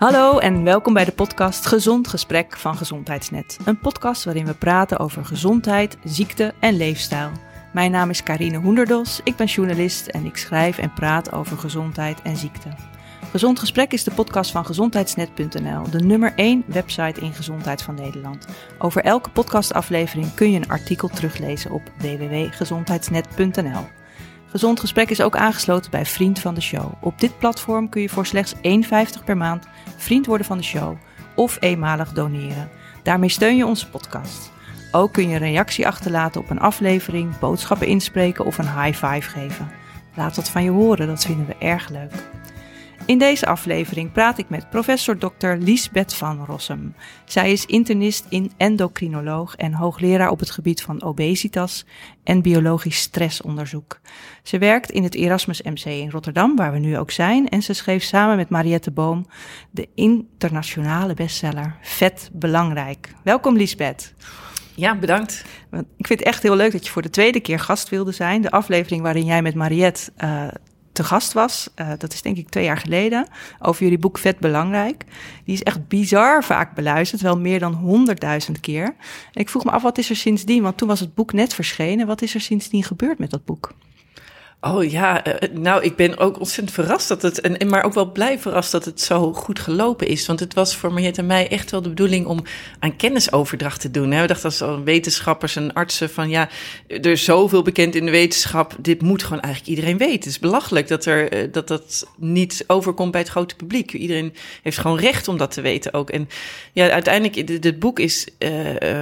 [0.00, 3.58] Hallo en welkom bij de podcast Gezond Gesprek van Gezondheidsnet.
[3.64, 7.30] Een podcast waarin we praten over gezondheid, ziekte en leefstijl.
[7.72, 12.22] Mijn naam is Karine Hoenderdos, ik ben journalist en ik schrijf en praat over gezondheid
[12.22, 12.68] en ziekte.
[13.30, 18.46] Gezond Gesprek is de podcast van gezondheidsnet.nl, de nummer 1 website in gezondheid van Nederland.
[18.78, 23.86] Over elke podcastaflevering kun je een artikel teruglezen op www.gezondheidsnet.nl.
[24.50, 26.92] Gezond Gesprek is ook aangesloten bij Vriend van de Show.
[27.00, 28.60] Op dit platform kun je voor slechts 1,50
[29.24, 29.66] per maand
[30.00, 30.96] vriend worden van de show
[31.34, 32.68] of eenmalig doneren.
[33.02, 34.52] Daarmee steun je onze podcast.
[34.92, 39.30] Ook kun je een reactie achterlaten op een aflevering, boodschappen inspreken of een high five
[39.30, 39.70] geven.
[40.14, 42.12] Laat wat van je horen, dat vinden we erg leuk.
[43.10, 45.48] In deze aflevering praat ik met professor Dr.
[45.58, 46.94] Liesbeth van Rossum.
[47.24, 51.84] Zij is internist in endocrinoloog en hoogleraar op het gebied van obesitas
[52.24, 54.00] en biologisch stressonderzoek.
[54.42, 57.72] Ze werkt in het Erasmus MC in Rotterdam, waar we nu ook zijn, en ze
[57.72, 59.26] schreef samen met Mariette Boom
[59.70, 63.14] de internationale bestseller Vet Belangrijk.
[63.22, 64.14] Welkom Liesbeth.
[64.74, 65.44] Ja, bedankt.
[65.72, 68.42] Ik vind het echt heel leuk dat je voor de tweede keer gast wilde zijn.
[68.42, 70.48] De aflevering waarin jij met Mariette uh,
[71.04, 71.68] gast was.
[71.76, 73.26] Uh, dat is denk ik twee jaar geleden.
[73.58, 75.04] Over jullie boek Vet Belangrijk.
[75.44, 77.22] Die is echt bizar vaak beluisterd.
[77.22, 78.84] Wel meer dan honderdduizend keer.
[79.32, 80.62] En ik vroeg me af, wat is er sindsdien?
[80.62, 82.06] Want toen was het boek net verschenen.
[82.06, 83.72] Wat is er sindsdien gebeurd met dat boek?
[84.62, 88.12] Oh ja, uh, nou, ik ben ook ontzettend verrast dat het, en, maar ook wel
[88.12, 90.26] blij verrast dat het zo goed gelopen is.
[90.26, 92.42] Want het was voor Mariette en mij echt wel de bedoeling om
[92.78, 94.10] aan kennisoverdracht te doen.
[94.10, 96.48] We dachten als wetenschappers en artsen van ja,
[96.86, 98.76] er is zoveel bekend in de wetenschap.
[98.80, 100.14] Dit moet gewoon eigenlijk iedereen weten.
[100.14, 103.92] Het is belachelijk dat er, uh, dat, dat niet overkomt bij het grote publiek.
[103.92, 106.10] Iedereen heeft gewoon recht om dat te weten ook.
[106.10, 106.28] En
[106.72, 108.26] ja, uiteindelijk, dit, boek is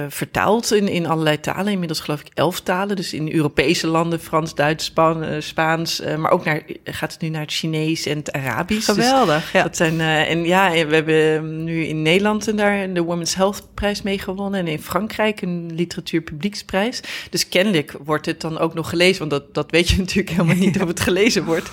[0.09, 1.71] vertaald in, in allerlei talen.
[1.71, 2.95] Inmiddels geloof ik elf talen.
[2.95, 7.29] Dus in Europese landen, Frans, Duits, Spaans Spaans, uh, maar ook naar, gaat het nu
[7.29, 8.85] naar het Chinees en het Arabisch.
[8.85, 9.63] Dus Geweldig, dus ja.
[9.63, 14.01] Dat zijn, uh, en ja, we hebben nu in Nederland daar de Women's Health prijs
[14.01, 14.59] mee gewonnen.
[14.59, 17.01] En in Frankrijk een literatuur publieksprijs.
[17.29, 19.19] Dus kennelijk wordt het dan ook nog gelezen.
[19.19, 21.69] Want dat, dat weet je natuurlijk helemaal niet of het gelezen wordt.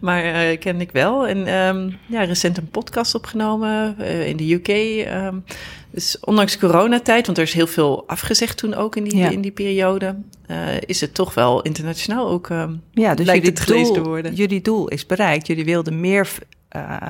[0.00, 1.26] Maar uh, kennelijk wel.
[1.26, 4.68] En um, ja, recent een podcast opgenomen in de UK.
[5.12, 5.44] Um,
[5.90, 9.28] dus ondanks coronatijd, want er is heel veel afgezegd toen ook in die, ja.
[9.28, 10.16] in die periode,
[10.46, 14.08] uh, is het toch wel internationaal ook uh, ja, dus lijkt het gelezen doel, te
[14.08, 14.34] worden.
[14.34, 15.46] Jullie doel is bereikt.
[15.46, 16.28] Jullie wilden meer,
[16.76, 17.08] uh,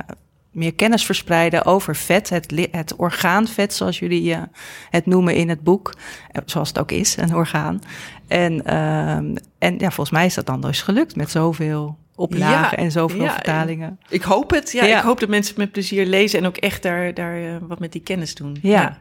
[0.50, 4.36] meer kennis verspreiden over vet, het, het orgaanvet zoals jullie
[4.90, 5.94] het noemen in het boek,
[6.44, 7.80] zoals het ook is, een orgaan.
[8.26, 8.64] En,
[9.58, 13.22] en ja, volgens mij is dat dan dus gelukt met zoveel oplagen ja, en zoveel
[13.22, 13.98] ja, vertalingen.
[14.08, 14.72] Ik hoop het.
[14.72, 17.40] Ja, ja, ik hoop dat mensen het met plezier lezen en ook echt daar, daar
[17.40, 18.56] uh, wat met die kennis doen.
[18.62, 18.98] Ja.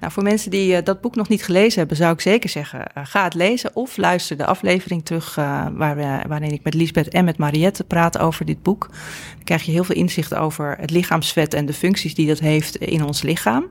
[0.00, 2.78] Nou, voor mensen die uh, dat boek nog niet gelezen hebben, zou ik zeker zeggen:
[2.78, 7.08] uh, ga het lezen of luister de aflevering terug waar we, waarin ik met Lisbeth
[7.08, 8.88] en met Mariette praat over dit boek.
[9.34, 12.76] Dan krijg je heel veel inzicht over het lichaamsvet en de functies die dat heeft
[12.76, 13.66] in ons lichaam.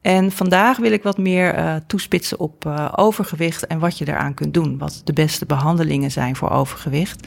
[0.00, 4.34] En vandaag wil ik wat meer uh, toespitsen op uh, overgewicht en wat je eraan
[4.34, 4.78] kunt doen.
[4.78, 7.26] Wat de beste behandelingen zijn voor overgewicht.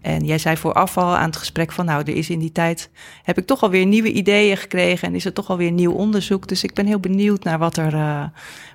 [0.00, 2.90] En jij zei vooraf al aan het gesprek van, nou, er is in die tijd,
[3.22, 6.48] heb ik toch alweer nieuwe ideeën gekregen en is er toch alweer nieuw onderzoek.
[6.48, 8.24] Dus ik ben heel benieuwd naar wat, er, uh,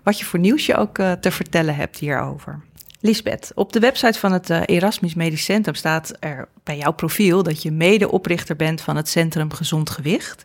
[0.04, 2.60] wat je voor nieuws je ook te vertellen hebt hierover.
[3.00, 7.62] Lisbeth, op de website van het Erasmus Medisch Centrum staat er bij jouw profiel dat
[7.62, 10.44] je medeoprichter bent van het Centrum Gezond Gewicht.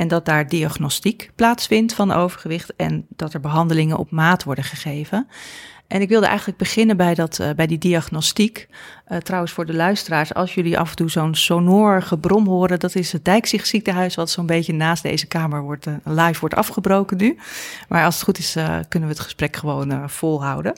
[0.00, 5.28] En dat daar diagnostiek plaatsvindt van overgewicht en dat er behandelingen op maat worden gegeven.
[5.86, 8.68] En ik wilde eigenlijk beginnen bij, dat, uh, bij die diagnostiek.
[9.08, 12.94] Uh, trouwens, voor de luisteraars, als jullie af en toe zo'n sonor gebrom horen, dat
[12.94, 17.38] is het Dijkzichtziekenhuis, wat zo'n beetje naast deze kamer wordt, uh, live wordt afgebroken nu.
[17.88, 18.52] Maar als het goed is,
[18.88, 20.72] kunnen we het gesprek gewoon volhouden.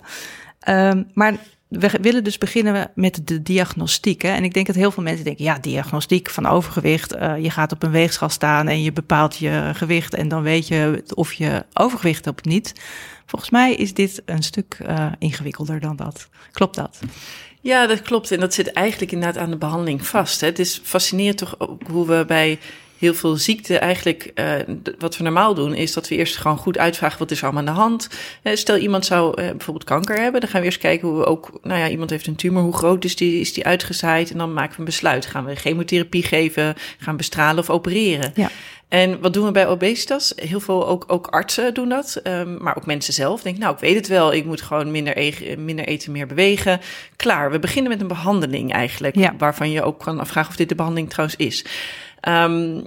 [0.68, 1.34] Um, maar
[1.78, 4.22] we willen dus beginnen met de diagnostiek.
[4.22, 4.28] Hè?
[4.28, 7.14] En ik denk dat heel veel mensen denken: ja, diagnostiek van overgewicht.
[7.14, 10.14] Uh, je gaat op een weegschaal staan en je bepaalt je gewicht.
[10.14, 12.72] En dan weet je of je overgewicht hebt of niet.
[13.26, 16.28] Volgens mij is dit een stuk uh, ingewikkelder dan dat.
[16.52, 16.98] Klopt dat?
[17.60, 18.30] Ja, dat klopt.
[18.30, 20.40] En dat zit eigenlijk inderdaad aan de behandeling vast.
[20.40, 20.46] Hè.
[20.46, 22.58] Het is fascinerend toch ook hoe we bij
[23.02, 26.78] heel veel ziekte eigenlijk, uh, wat we normaal doen, is dat we eerst gewoon goed
[26.78, 28.08] uitvragen wat is er allemaal aan de hand.
[28.42, 31.24] Uh, stel iemand zou uh, bijvoorbeeld kanker hebben, dan gaan we eerst kijken hoe we
[31.24, 34.30] ook, nou ja, iemand heeft een tumor, hoe groot is die, is die uitgezaaid?
[34.30, 35.26] En dan maken we een besluit.
[35.26, 38.32] Gaan we chemotherapie geven, gaan bestralen of opereren?
[38.34, 38.50] Ja.
[38.88, 40.32] En wat doen we bij obesitas?
[40.36, 43.42] Heel veel ook, ook artsen doen dat, um, maar ook mensen zelf.
[43.42, 46.80] Denk, nou, ik weet het wel, ik moet gewoon minder, e minder eten, meer bewegen.
[47.16, 49.34] Klaar, we beginnen met een behandeling eigenlijk, ja.
[49.38, 51.64] waarvan je ook kan afvragen of dit de behandeling trouwens is.
[52.28, 52.86] Um,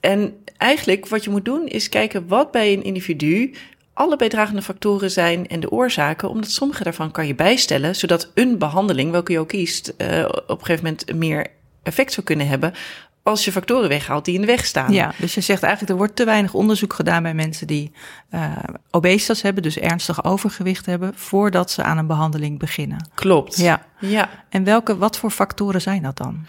[0.00, 3.54] en eigenlijk wat je moet doen is kijken wat bij een individu
[3.92, 8.58] alle bijdragende factoren zijn en de oorzaken, omdat sommige daarvan kan je bijstellen, zodat een
[8.58, 11.46] behandeling, welke je ook kiest, uh, op een gegeven moment meer
[11.82, 12.74] effect zou kunnen hebben
[13.22, 14.92] als je factoren weghaalt die in de weg staan.
[14.92, 17.92] Ja, dus je zegt eigenlijk er wordt te weinig onderzoek gedaan bij mensen die
[18.30, 18.52] uh,
[18.90, 23.08] obesitas hebben, dus ernstig overgewicht hebben, voordat ze aan een behandeling beginnen.
[23.14, 23.56] Klopt.
[23.56, 23.86] Ja.
[24.00, 24.30] ja.
[24.48, 26.46] En welke, wat voor factoren zijn dat dan?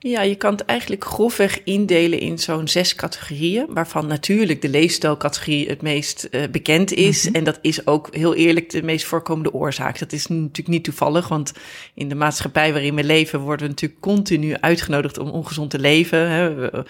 [0.00, 5.68] Ja, je kan het eigenlijk grofweg indelen in zo'n zes categorieën, waarvan natuurlijk de leefstijlcategorie
[5.68, 7.22] het meest uh, bekend is.
[7.22, 7.34] Mm -hmm.
[7.34, 9.98] En dat is ook heel eerlijk de meest voorkomende oorzaak.
[9.98, 11.52] Dat is natuurlijk niet toevallig, want
[11.94, 16.30] in de maatschappij waarin we leven worden we natuurlijk continu uitgenodigd om ongezond te leven.
[16.30, 16.54] Hè.
[16.54, 16.84] We,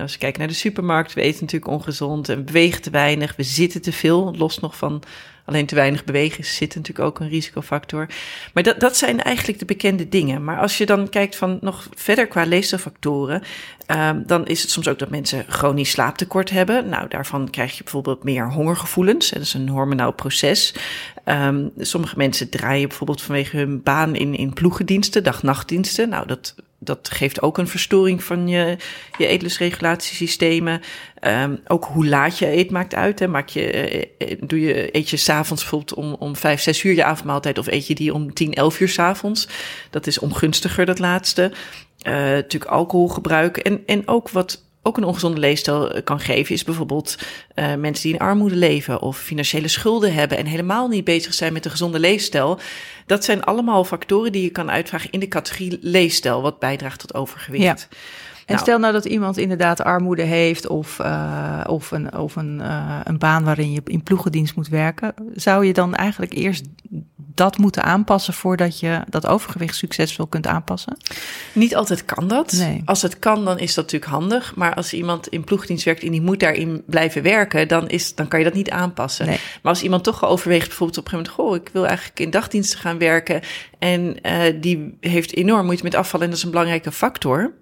[0.00, 3.36] als we kijken naar de supermarkt, we eten natuurlijk ongezond en we bewegen te weinig,
[3.36, 5.02] we zitten te veel, los nog van
[5.44, 8.06] Alleen te weinig bewegen zit natuurlijk ook een risicofactor.
[8.54, 10.44] Maar dat, dat zijn eigenlijk de bekende dingen.
[10.44, 13.42] Maar als je dan kijkt van nog verder qua leefstijlfactoren,
[13.86, 16.88] um, dan is het soms ook dat mensen chronisch slaaptekort hebben.
[16.88, 19.30] Nou, daarvan krijg je bijvoorbeeld meer hongergevoelens.
[19.30, 20.74] Dat is een hormonaal proces.
[21.24, 26.08] Um, sommige mensen draaien bijvoorbeeld vanwege hun baan in, in ploegendiensten, dag-nachtdiensten.
[26.08, 28.76] Nou, dat dat geeft ook een verstoring van je,
[29.18, 30.80] je eetlusregulatiesystemen.
[31.20, 33.18] Um, ook hoe laat je eet maakt uit.
[33.18, 33.28] Hè.
[33.28, 37.04] Maak je, uh, doe je, eet je s'avonds bijvoorbeeld om, om vijf, zes uur je
[37.04, 37.58] avondmaaltijd...
[37.58, 39.48] of eet je die om tien, elf uur s'avonds.
[39.90, 41.52] Dat is ongunstiger, dat laatste.
[42.06, 47.18] Uh, natuurlijk alcoholgebruik en, en ook wat ook een ongezonde leefstijl kan geven, is bijvoorbeeld
[47.54, 51.52] uh, mensen die in armoede leven of financiële schulden hebben en helemaal niet bezig zijn
[51.52, 52.58] met een gezonde leefstijl.
[53.06, 57.14] Dat zijn allemaal factoren die je kan uitvragen in de categorie leefstijl, wat bijdraagt tot
[57.14, 57.88] overgewicht.
[58.46, 62.58] En nou, stel nou dat iemand inderdaad armoede heeft of, uh, of, een, of een,
[62.60, 66.64] uh, een baan waarin je in ploegendienst moet werken, zou je dan eigenlijk eerst
[67.34, 70.96] dat moeten aanpassen voordat je dat overgewicht succesvol kunt aanpassen?
[71.52, 72.52] Niet altijd kan dat.
[72.52, 72.82] Nee.
[72.84, 74.54] Als het kan, dan is dat natuurlijk handig.
[74.54, 78.28] Maar als iemand in ploegdienst werkt en die moet daarin blijven werken, dan, is, dan
[78.28, 79.26] kan je dat niet aanpassen.
[79.26, 79.38] Nee.
[79.62, 82.30] Maar als iemand toch overweegt, bijvoorbeeld op een gegeven moment, goh, ik wil eigenlijk in
[82.30, 83.40] dagdiensten gaan werken
[83.78, 87.52] en uh, die heeft enorm moeite met afvallen en dat is een belangrijke factor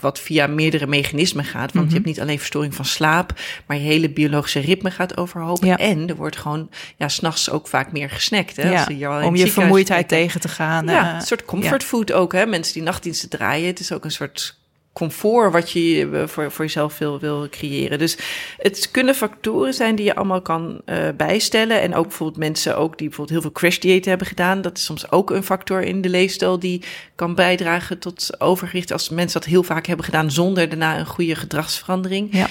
[0.00, 1.60] wat via meerdere mechanismen gaat.
[1.60, 1.88] Want mm -hmm.
[1.88, 5.64] je hebt niet alleen verstoring van slaap, maar je hele biologische ritme gaat overhoop.
[5.64, 5.76] Ja.
[5.76, 8.56] En er wordt gewoon, ja, s'nachts ook vaak meer gesnackt.
[8.56, 8.70] Hè?
[8.70, 10.86] Ja, je om je vermoeidheid tegen te gaan.
[10.86, 12.32] Ja, eh, een soort comfortfood ook.
[12.32, 12.46] Hè?
[12.46, 13.66] Mensen die nachtdiensten draaien.
[13.66, 14.57] Het is ook een soort
[14.98, 17.98] comfort wat je eh, voor, voor jezelf wil, wil creëren.
[17.98, 18.18] Dus
[18.58, 21.80] het kunnen factoren zijn die je allemaal kan uh, bijstellen.
[21.80, 24.62] En ook bijvoorbeeld mensen ook die bijvoorbeeld heel veel crash diëten hebben gedaan.
[24.62, 26.82] Dat is soms ook een factor in de leefstijl die
[27.14, 28.92] kan bijdragen tot overgewicht.
[28.92, 32.28] Als mensen dat heel vaak hebben gedaan zonder daarna een goede gedragsverandering.
[32.32, 32.48] Ja.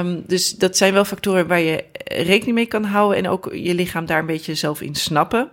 [0.00, 3.74] Um, dus dat zijn wel factoren waar je rekening mee kan houden en ook je
[3.74, 5.50] lichaam daar een beetje zelf in snappen.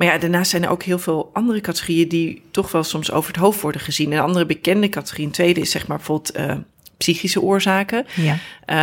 [0.00, 3.32] Maar ja, daarnaast zijn er ook heel veel andere categorieën die toch wel soms over
[3.32, 4.12] het hoofd worden gezien.
[4.12, 6.56] Een andere bekende categorie, een tweede is zeg maar bijvoorbeeld uh,
[6.96, 8.06] psychische oorzaken.
[8.16, 8.38] Ja.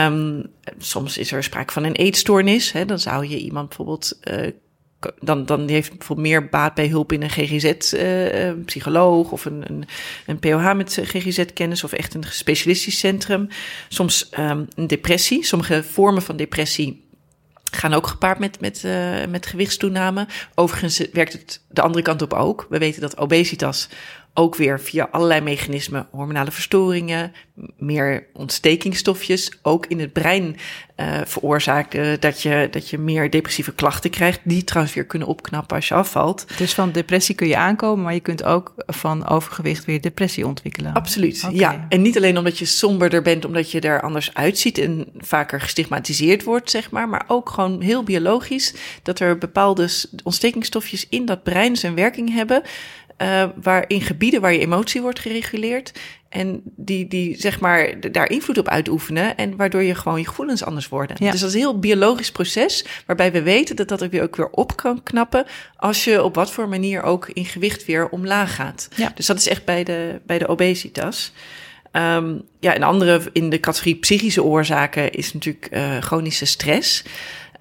[0.05, 0.45] Um,
[0.77, 2.71] soms is er sprake van een eetstoornis.
[2.71, 4.47] Hè, dan zou je iemand bijvoorbeeld uh,
[5.19, 9.85] dan, dan heeft bijvoorbeeld meer baat bij hulp in een GGZ-psycholoog uh, of een, een,
[10.25, 13.47] een POH met GGZ-kennis of echt een specialistisch centrum.
[13.89, 15.45] Soms um, een depressie.
[15.45, 17.06] Sommige vormen van depressie
[17.75, 20.27] gaan ook gepaard met, met, uh, met gewichtstoename.
[20.55, 22.65] Overigens werkt het de andere kant op ook.
[22.69, 23.89] We weten dat obesitas
[24.39, 27.33] ook weer via allerlei mechanismen, hormonale verstoringen,
[27.77, 30.55] meer ontstekingsstofjes, ook in het brein
[30.97, 35.27] uh, veroorzaakt uh, dat, je, dat je meer depressieve klachten krijgt, die trouwens weer kunnen
[35.27, 36.45] opknappen als je afvalt.
[36.57, 40.93] Dus van depressie kun je aankomen, maar je kunt ook van overgewicht weer depressie ontwikkelen.
[40.93, 41.55] Absoluut, okay.
[41.55, 41.85] ja.
[41.89, 46.43] En niet alleen omdat je somberder bent, omdat je er anders uitziet en vaker gestigmatiseerd
[46.43, 49.89] wordt, zeg maar, maar ook gewoon heel biologisch, dat er bepaalde
[50.23, 52.61] ontstekingsstofjes in dat brein zijn werking hebben,
[53.17, 55.91] uh, waar in gebieden waar je emotie wordt gereguleerd.
[56.29, 59.37] En die, die zeg maar daar invloed op uitoefenen.
[59.37, 61.15] En waardoor je gewoon je gevoelens anders worden.
[61.19, 61.31] Ja.
[61.31, 62.85] Dus dat is een heel biologisch proces.
[63.05, 65.45] Waarbij we weten dat dat ook weer, ook weer op kan knappen.
[65.75, 68.87] Als je op wat voor manier ook in gewicht weer omlaag gaat.
[68.95, 69.11] Ja.
[69.15, 71.31] Dus dat is echt bij de, bij de obesitas.
[71.91, 77.03] Um, ja, een andere in de categorie psychische oorzaken is natuurlijk uh, chronische stress.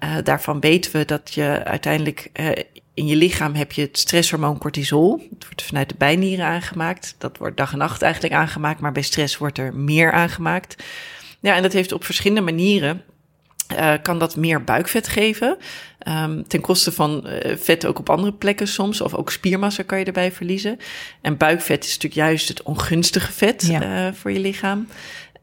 [0.03, 2.49] Uh, daarvan weten we dat je uiteindelijk uh,
[2.97, 5.27] in je lichaam heb je het stresshormoon cortisol.
[5.33, 7.15] Het wordt vanuit de bijnieren aangemaakt.
[7.17, 10.83] Dat wordt dag en nacht eigenlijk aangemaakt, maar bij stress wordt er meer aangemaakt.
[11.39, 13.01] Ja, en dat heeft op verschillende manieren.
[13.73, 15.57] Uh, kan dat meer buikvet geven.
[16.07, 19.01] Um, ten koste van uh, vet ook op andere plekken soms.
[19.01, 20.77] Of ook spiermassa kan je erbij verliezen.
[21.21, 24.07] En buikvet is natuurlijk juist het ongunstige vet ja.
[24.07, 24.87] uh, voor je lichaam.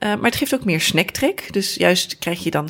[0.01, 1.53] Uh, maar het geeft ook meer snacktrek.
[1.53, 2.69] Dus juist krijg je dan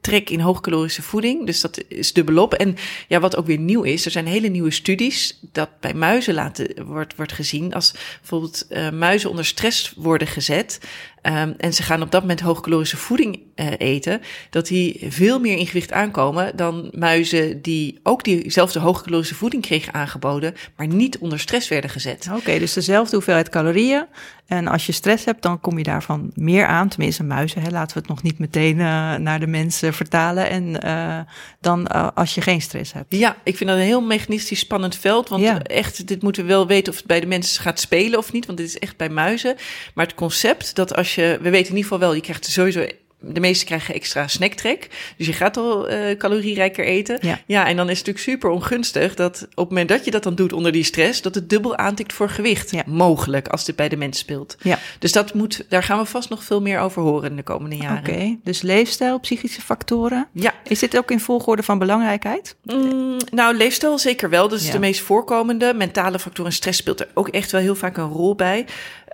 [0.00, 1.46] trek in hoogcalorische voeding.
[1.46, 2.54] Dus dat is dubbelop.
[2.54, 2.76] En
[3.08, 6.86] ja, wat ook weer nieuw is, er zijn hele nieuwe studies dat bij muizen laten,
[6.86, 7.74] wordt, wordt gezien.
[7.74, 10.80] Als bijvoorbeeld uh, muizen onder stress worden gezet,
[11.22, 15.56] Um, en ze gaan op dat moment hoogcalorische voeding uh, eten, dat die veel meer
[15.56, 21.38] in gewicht aankomen dan muizen die ook diezelfde hoogcalorische voeding kregen aangeboden, maar niet onder
[21.38, 22.26] stress werden gezet.
[22.28, 24.06] Oké, okay, dus dezelfde hoeveelheid calorieën.
[24.46, 26.88] En als je stress hebt, dan kom je daarvan meer aan.
[26.88, 30.50] Tenminste, muizen, hè, laten we het nog niet meteen uh, naar de mensen vertalen.
[30.50, 31.18] En uh,
[31.60, 33.16] dan als je geen stress hebt.
[33.16, 35.28] Ja, ik vind dat een heel mechanistisch spannend veld.
[35.28, 35.62] Want ja.
[35.62, 38.46] echt, dit moeten we wel weten of het bij de mensen gaat spelen of niet.
[38.46, 39.56] Want dit is echt bij muizen.
[39.94, 42.86] Maar het concept dat als je, we weten in ieder geval wel, je krijgt sowieso
[43.20, 44.88] de meeste krijgen extra snacktrek.
[45.16, 47.18] Dus je gaat al uh, calorierijker eten.
[47.20, 47.40] Ja.
[47.46, 50.22] ja, en dan is het natuurlijk super ongunstig dat op het moment dat je dat
[50.22, 52.70] dan doet onder die stress, dat het dubbel aantikt voor gewicht.
[52.70, 52.82] Ja.
[52.86, 54.56] Mogelijk, als dit bij de mens speelt.
[54.62, 54.78] Ja.
[54.98, 57.76] Dus dat moet, daar gaan we vast nog veel meer over horen in de komende
[57.76, 57.98] jaren.
[57.98, 60.28] Oké, dus leefstijl, psychische factoren.
[60.32, 60.54] Ja.
[60.64, 62.56] Is dit ook in volgorde van belangrijkheid?
[62.62, 64.48] Mm, nou, leefstijl zeker wel.
[64.48, 64.72] Dat is ja.
[64.72, 65.74] de meest voorkomende.
[65.74, 68.66] Mentale factoren en stress speelt er ook echt wel heel vaak een rol bij.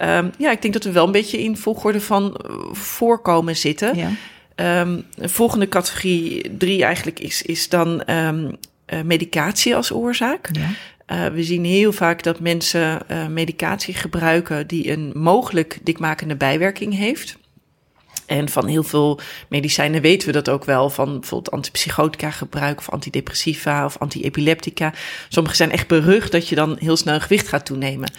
[0.03, 3.96] Um, ja, ik denk dat we wel een beetje in volgorde van uh, voorkomen zitten.
[3.97, 4.11] Ja.
[4.81, 8.57] Um, volgende categorie drie eigenlijk is, is dan um,
[8.93, 10.49] uh, medicatie als oorzaak.
[10.53, 10.69] Ja.
[11.07, 16.97] Uh, we zien heel vaak dat mensen uh, medicatie gebruiken die een mogelijk dikmakende bijwerking
[16.97, 17.37] heeft.
[18.27, 20.91] En van heel veel medicijnen weten we dat ook wel.
[20.91, 24.93] Van bijvoorbeeld antipsychotica gebruik of antidepressiva of antiepileptica.
[25.29, 28.11] Sommige zijn echt berucht dat je dan heel snel gewicht gaat toenemen.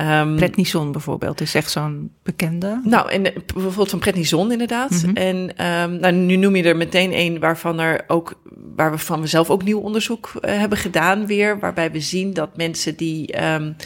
[0.00, 2.80] Um, prednison bijvoorbeeld is echt zo'n bekende.
[2.84, 4.90] Nou, en eh, bijvoorbeeld van prednison inderdaad.
[4.90, 5.16] Mm -hmm.
[5.16, 8.40] En um, nou, nu noem je er meteen een waarvan er ook,
[8.76, 12.56] waar we van zelf ook nieuw onderzoek uh, hebben gedaan weer, waarbij we zien dat
[12.56, 13.76] mensen die um,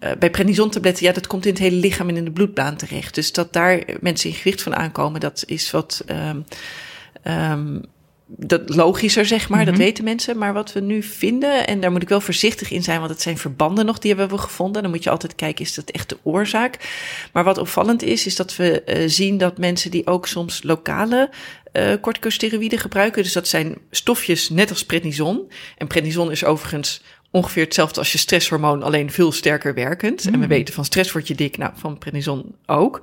[0.00, 3.14] uh, bij prednisontabletten, ja, dat komt in het hele lichaam en in de bloedbaan terecht.
[3.14, 6.44] Dus dat daar mensen in gewicht van aankomen, dat is wat um,
[8.36, 9.64] dat logischer, zeg maar.
[9.64, 9.82] Dat mhm.
[9.82, 10.38] weten mensen.
[10.38, 13.22] Maar wat we nu vinden, en daar moet ik wel voorzichtig in zijn, want het
[13.22, 14.82] zijn verbanden nog, die hebben we gevonden.
[14.82, 16.78] Dan moet je altijd kijken, is dat echt de oorzaak?
[17.32, 21.30] Maar wat opvallend is, is dat we uh, zien dat mensen die ook soms lokale
[21.72, 25.50] uh, corticosteroïden gebruiken, dus dat zijn stofjes net als prednison.
[25.78, 30.24] En prednison is overigens ongeveer hetzelfde als je stresshormoon, alleen veel sterker werkend.
[30.24, 30.48] En we mm.
[30.48, 33.00] weten van stress word je dik, nou van prednison ook.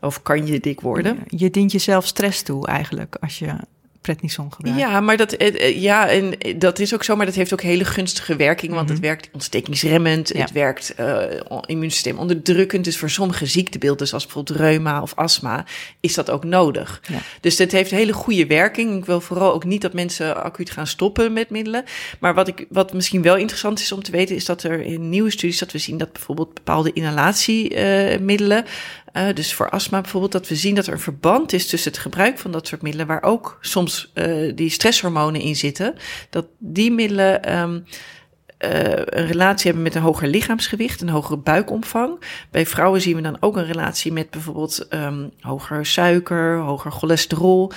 [0.00, 1.18] Of kan je dik worden?
[1.26, 3.54] Je dient jezelf stress toe eigenlijk als je
[4.02, 4.88] prednison gebruiken.
[4.88, 7.60] Ja, maar dat, eh, eh, ja, en dat is ook zo, maar dat heeft ook
[7.60, 9.06] hele gunstige werking, want het mhm.
[9.06, 11.22] werkt ontstekingsremmend, het werkt uh,
[11.66, 12.84] immuunsysteem onderdrukkend.
[12.84, 15.64] Dus voor sommige ziektebeelden, zoals bijvoorbeeld reuma of astma,
[16.00, 17.00] is dat ook nodig.
[17.08, 17.18] Ja.
[17.40, 18.96] Dus het heeft hele goede werking.
[18.96, 21.84] Ik wil vooral ook niet dat mensen acuut gaan stoppen met middelen.
[22.20, 25.08] Maar wat, ik, wat misschien wel interessant is om te weten, is dat er in
[25.08, 28.64] nieuwe studies dat we zien dat bijvoorbeeld bepaalde inhalatiemiddelen
[29.12, 32.00] uh, dus voor astma bijvoorbeeld, dat we zien dat er een verband is tussen het
[32.00, 35.94] gebruik van dat soort middelen, waar ook soms uh, die stresshormonen in zitten,
[36.30, 42.20] dat die middelen um, uh, een relatie hebben met een hoger lichaamsgewicht, een hogere buikomvang.
[42.50, 47.72] Bij vrouwen zien we dan ook een relatie met bijvoorbeeld um, hoger suiker, hoger cholesterol.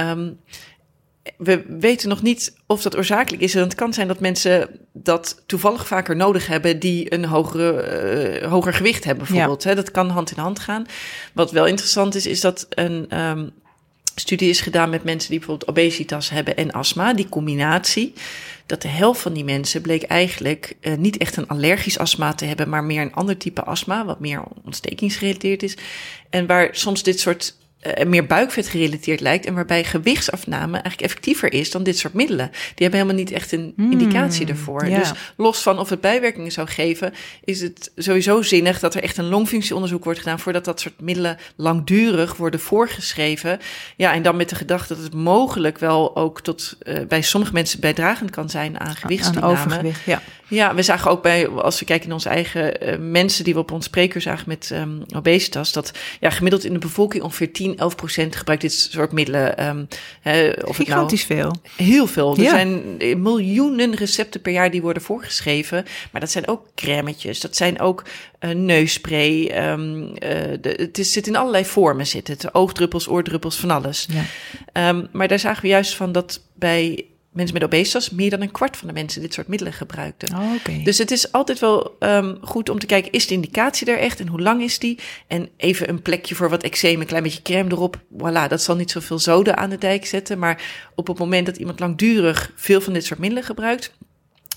[0.00, 0.38] Um,
[1.36, 3.54] we weten nog niet of dat oorzakelijk is.
[3.54, 8.50] En het kan zijn dat mensen dat toevallig vaker nodig hebben die een hogere, uh,
[8.50, 9.62] hoger gewicht hebben, bijvoorbeeld.
[9.62, 9.74] Ja.
[9.74, 10.86] Dat kan hand in hand gaan.
[11.32, 13.50] Wat wel interessant is, is dat een um,
[14.14, 17.14] studie is gedaan met mensen die bijvoorbeeld obesitas hebben en astma.
[17.14, 18.12] Die combinatie.
[18.66, 22.44] Dat de helft van die mensen bleek eigenlijk uh, niet echt een allergisch astma te
[22.44, 25.76] hebben, maar meer een ander type astma, wat meer ontstekingsgerelateerd is.
[26.30, 31.52] En waar soms dit soort uh, meer buikvet gerelateerd lijkt en waarbij gewichtsafname eigenlijk effectiever
[31.52, 32.50] is dan dit soort middelen.
[32.50, 34.86] Die hebben helemaal niet echt een hmm, indicatie ervoor.
[34.86, 34.98] Ja.
[34.98, 37.14] Dus los van of het bijwerkingen zou geven,
[37.44, 41.38] is het sowieso zinnig dat er echt een longfunctieonderzoek wordt gedaan voordat dat soort middelen
[41.56, 43.58] langdurig worden voorgeschreven.
[43.96, 47.52] Ja, en dan met de gedachte dat het mogelijk wel ook tot uh, bij sommige
[47.52, 49.46] mensen bijdragend kan zijn aan gewichtstoename.
[49.46, 50.22] Aan overgewicht, ja.
[50.48, 53.60] Ja, we zagen ook bij, als we kijken in onze eigen uh, mensen die we
[53.60, 57.75] op ons spreker zagen met um, obesitas, dat ja, gemiddeld in de bevolking ongeveer 10,
[57.76, 59.66] 11 procent gebruikt dit soort middelen.
[59.66, 59.88] Um,
[60.20, 61.52] he, of Gigantisch nou, veel.
[61.86, 62.36] Heel veel.
[62.36, 62.50] Er ja.
[62.50, 65.84] zijn miljoenen recepten per jaar die worden voorgeschreven.
[66.12, 68.04] Maar dat zijn ook crèmetjes, dat zijn ook
[68.40, 69.68] uh, neusspray.
[69.70, 70.08] Um, uh,
[70.60, 72.54] de, het is, zit in allerlei vormen, zit het.
[72.54, 74.06] Oogdruppels, oordruppels, van alles.
[74.72, 74.88] Ja.
[74.88, 77.04] Um, maar daar zagen we juist van dat bij
[77.36, 80.36] mensen met obesitas meer dan een kwart van de mensen dit soort middelen gebruikten.
[80.36, 80.82] Oh, okay.
[80.82, 84.20] Dus het is altijd wel um, goed om te kijken, is de indicatie er echt
[84.20, 84.98] en hoe lang is die?
[85.26, 88.00] En even een plekje voor wat eczeem, een klein beetje crème erop.
[88.12, 90.38] Voilà, dat zal niet zoveel zoden aan de dijk zetten.
[90.38, 93.92] Maar op het moment dat iemand langdurig veel van dit soort middelen gebruikt,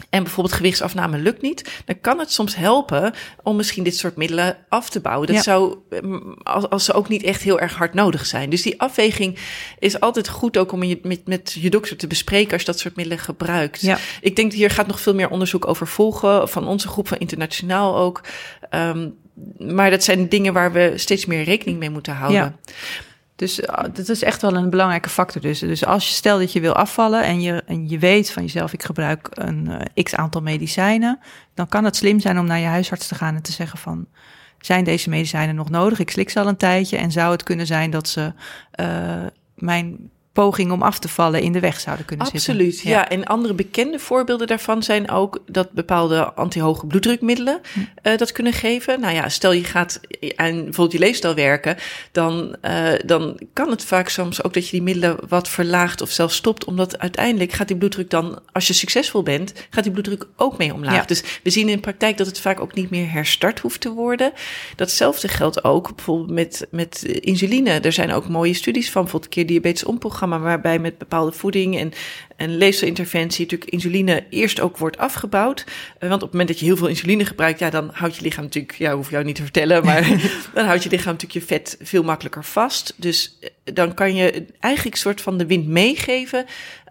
[0.09, 3.13] en bijvoorbeeld gewichtsafname lukt niet, dan kan het soms helpen
[3.43, 5.27] om misschien dit soort middelen af te bouwen.
[5.27, 5.41] Dat ja.
[5.41, 8.49] zou, mm, als, als ze ook niet echt heel erg hard nodig zijn.
[8.49, 9.37] Dus die afweging
[9.79, 12.79] is altijd goed ook om je, met, met je dokter te bespreken als je dat
[12.79, 13.81] soort middelen gebruikt.
[13.81, 13.97] Ja.
[14.21, 17.97] Ik denk hier gaat nog veel meer onderzoek over volgen, van onze groep van internationaal
[17.97, 18.21] ook.
[18.71, 19.17] Um,
[19.57, 22.41] maar dat zijn dingen waar we steeds meer rekening mee moeten houden.
[22.41, 22.73] Ja.
[23.39, 25.41] Dus uh, dat is echt wel een belangrijke factor.
[25.41, 28.73] Dus, dus als je stel dat je wil afvallen en je, je weet van jezelf,
[28.73, 31.19] ik gebruik een uh, x aantal medicijnen,
[31.53, 34.07] dan kan het slim zijn om naar je huisarts te gaan en te zeggen van,
[34.59, 35.99] zijn deze medicijnen nog nodig?
[35.99, 38.33] Ik slik ze al een tijdje en zou het kunnen zijn dat ze
[38.79, 42.65] uh, mijn poging om af te vallen in de weg zouden kunnen Absoluut, zitten.
[42.65, 43.09] Absoluut, ja.
[43.09, 47.79] En andere bekende voorbeelden daarvan zijn ook dat bepaalde anti-hoge bloeddrukmiddelen hm.
[47.79, 48.99] uh, dat kunnen geven.
[48.99, 49.99] Nou ja, stel je gaat
[50.35, 51.77] aan bijvoorbeeld je leefstijl werken,
[52.11, 56.09] dan, uh, dan kan het vaak soms ook dat je die middelen wat verlaagt of
[56.09, 60.27] zelfs stopt, omdat uiteindelijk gaat die bloeddruk dan, als je succesvol bent, gaat die bloeddruk
[60.35, 60.95] ook mee omlaag.
[60.95, 61.05] Ja.
[61.05, 63.89] Dus we zien in de praktijk dat het vaak ook niet meer herstart hoeft te
[63.89, 64.31] worden.
[64.75, 67.69] Datzelfde geldt ook bijvoorbeeld met, met insuline.
[67.69, 71.77] Er zijn ook mooie studies van, bijvoorbeeld een keer diabetes omprogramma waarbij met bepaalde voeding
[71.77, 71.91] en,
[72.35, 75.65] en leefstelinterventie natuurlijk insuline eerst ook wordt afgebouwd.
[75.67, 78.21] Uh, want op het moment dat je heel veel insuline gebruikt, ja, dan houdt je
[78.21, 80.07] lichaam natuurlijk, ja, hoef je jou niet te vertellen, maar
[80.53, 82.93] dan houdt je lichaam natuurlijk je vet veel makkelijker vast.
[82.95, 86.45] Dus dan kan je eigenlijk een soort van de wind meegeven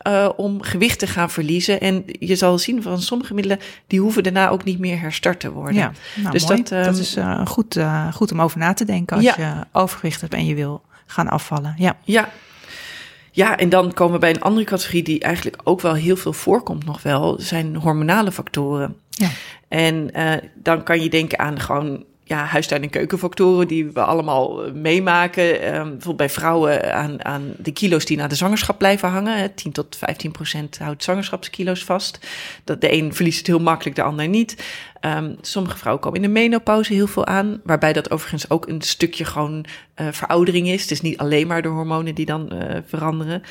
[0.07, 1.81] uh, om gewicht te gaan verliezen.
[1.81, 5.51] En je zal zien van sommige middelen, die hoeven daarna ook niet meer herstart te
[5.51, 5.75] worden.
[5.75, 6.63] Ja, nou, dus mooi.
[6.63, 9.35] Dat, um, dat is uh, goed, uh, goed om over na te denken als ja.
[9.37, 11.75] je overgewicht hebt en je wil gaan afvallen.
[11.79, 12.29] Ja, ja
[13.39, 16.33] ja, en dan komen we bij een andere categorie die eigenlijk ook wel heel veel
[16.33, 18.97] voorkomt nog wel, zijn hormonale factoren.
[19.11, 19.29] Ja.
[19.69, 24.67] En uh, dan kan je denken aan gewoon ja, huistuin- en keukenfactoren die we allemaal
[24.67, 25.75] uh, meemaken.
[25.75, 29.39] Um, bijvoorbeeld bij vrouwen aan, aan de kilo's die na de zwangerschap blijven hangen.
[29.39, 29.49] Hè.
[29.49, 32.19] 10 tot 15 procent houdt zwangerschapskilo's vast.
[32.65, 34.65] Dat de een verliest het heel makkelijk, de ander niet.
[35.01, 37.61] Um, sommige vrouwen komen in de menopauze heel veel aan.
[37.65, 39.65] Waarbij dat overigens ook een stukje gewoon
[40.01, 40.83] uh, veroudering is.
[40.83, 43.43] Het is niet alleen maar de hormonen die dan uh, veranderen.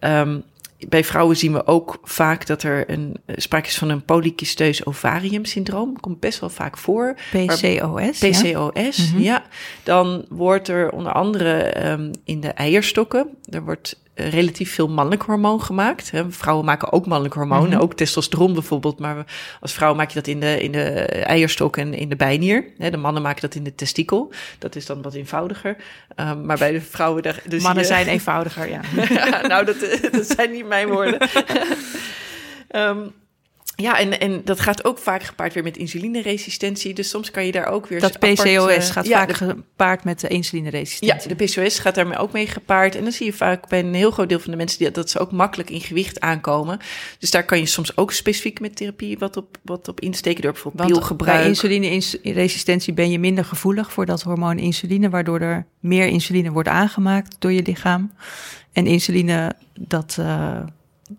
[0.00, 0.42] Um,
[0.88, 5.44] bij vrouwen zien we ook vaak dat er een sprake is van een polycysteus ovarium
[5.44, 6.00] syndroom.
[6.00, 7.16] Komt best wel vaak voor.
[7.30, 8.18] PCOS.
[8.18, 9.04] PCOS, ja.
[9.10, 9.20] -hmm.
[9.20, 9.44] ja.
[9.82, 15.62] Dan wordt er onder andere um, in de eierstokken, er wordt relatief veel mannelijk hormoon
[15.62, 16.12] gemaakt.
[16.28, 17.80] Vrouwen maken ook mannelijk hormoon, mm -hmm.
[17.80, 18.98] ook testosteron bijvoorbeeld.
[18.98, 19.24] Maar
[19.60, 22.64] als vrouw maak je dat in de, in de eierstok en in de bijnier.
[22.76, 24.32] De mannen maken dat in de testikel.
[24.58, 25.76] Dat is dan wat eenvoudiger.
[26.16, 27.22] Um, maar bij de vrouwen...
[27.22, 28.80] Daar, dus mannen zijn eenvoudiger, ja.
[29.08, 29.76] ja nou, dat,
[30.12, 31.28] dat zijn niet mijn woorden.
[32.76, 33.12] um,
[33.80, 36.94] ja, en, en dat gaat ook vaak gepaard weer met insulineresistentie.
[36.94, 38.00] Dus soms kan je daar ook weer...
[38.00, 41.28] Dat PCOS apart, uh, gaat ja, vaak de, gepaard met de insulineresistentie.
[41.28, 42.94] Ja, de PCOS gaat daarmee ook mee gepaard.
[42.94, 44.78] En dan zie je vaak bij een heel groot deel van de mensen...
[44.78, 46.78] Die, dat ze ook makkelijk in gewicht aankomen.
[47.18, 50.42] Dus daar kan je soms ook specifiek met therapie wat op, wat op insteken...
[50.42, 51.38] door bijvoorbeeld Want pielgebruik.
[51.38, 55.10] bij insulineresistentie ben je minder gevoelig voor dat hormoon insuline...
[55.10, 58.12] waardoor er meer insuline wordt aangemaakt door je lichaam.
[58.72, 60.16] En insuline, dat...
[60.20, 60.60] Uh,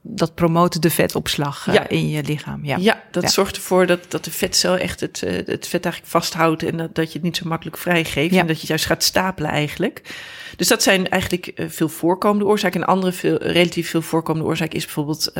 [0.01, 1.87] dat promoot de vetopslag uh, ja.
[1.87, 2.65] in je lichaam.
[2.65, 3.29] Ja, ja dat ja.
[3.29, 6.95] zorgt ervoor dat, dat de vetcel echt het, uh, het vet eigenlijk vasthoudt en dat,
[6.95, 8.33] dat je het niet zo makkelijk vrijgeeft.
[8.33, 8.39] Ja.
[8.39, 10.01] En dat je het juist gaat stapelen eigenlijk.
[10.55, 12.81] Dus dat zijn eigenlijk uh, veel voorkomende oorzaken.
[12.81, 15.31] Een andere veel, relatief veel voorkomende oorzaak is bijvoorbeeld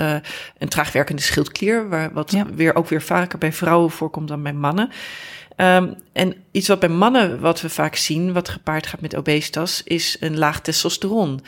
[0.57, 4.89] een traagwerkende schildklier, waar, wat weer ook weer vaker bij vrouwen voorkomt dan bij mannen.
[5.61, 9.81] Um, en iets wat bij mannen, wat we vaak zien, wat gepaard gaat met obesitas,
[9.83, 11.41] is een laag testosteron.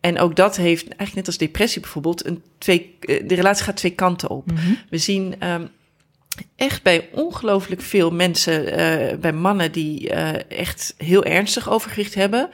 [0.00, 3.94] En ook dat heeft, eigenlijk net als depressie bijvoorbeeld, een twee, de relatie gaat twee
[3.94, 4.50] kanten op.
[4.50, 4.78] Mm-hmm.
[4.90, 5.68] We zien um,
[6.56, 12.50] echt bij ongelooflijk veel mensen, uh, bij mannen die uh, echt heel ernstig overgewicht hebben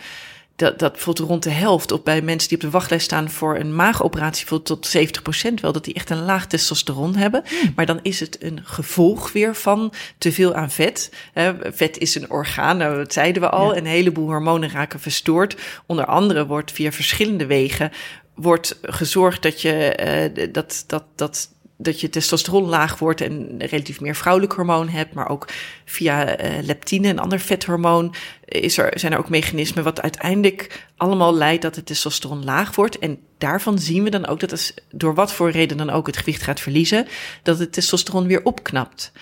[0.57, 3.57] dat, dat bijvoorbeeld rond de helft, of bij mensen die op de wachtlijst staan voor
[3.57, 7.43] een maagoperatie, bijvoorbeeld tot 70% wel, dat die echt een laag testosteron hebben.
[7.47, 7.73] Hmm.
[7.75, 11.13] Maar dan is het een gevolg weer van te veel aan vet.
[11.61, 13.73] vet is een orgaan, nou, dat zeiden we al.
[13.73, 13.79] Ja.
[13.79, 15.57] Een heleboel hormonen raken verstoord.
[15.87, 17.93] Onder andere wordt via verschillende wegen
[18.35, 19.99] wordt gezorgd dat je
[20.39, 25.15] uh, dat, dat, dat dat je testosteron laag wordt en relatief meer vrouwelijk hormoon hebt,
[25.15, 25.49] maar ook
[25.85, 31.35] via uh, leptine, een ander vethormoon, is er, zijn er ook mechanismen wat uiteindelijk allemaal
[31.35, 32.99] leidt dat het testosteron laag wordt.
[32.99, 36.17] En daarvan zien we dan ook dat als door wat voor reden dan ook het
[36.17, 37.07] gewicht gaat verliezen,
[37.43, 39.13] dat het testosteron weer opknapt.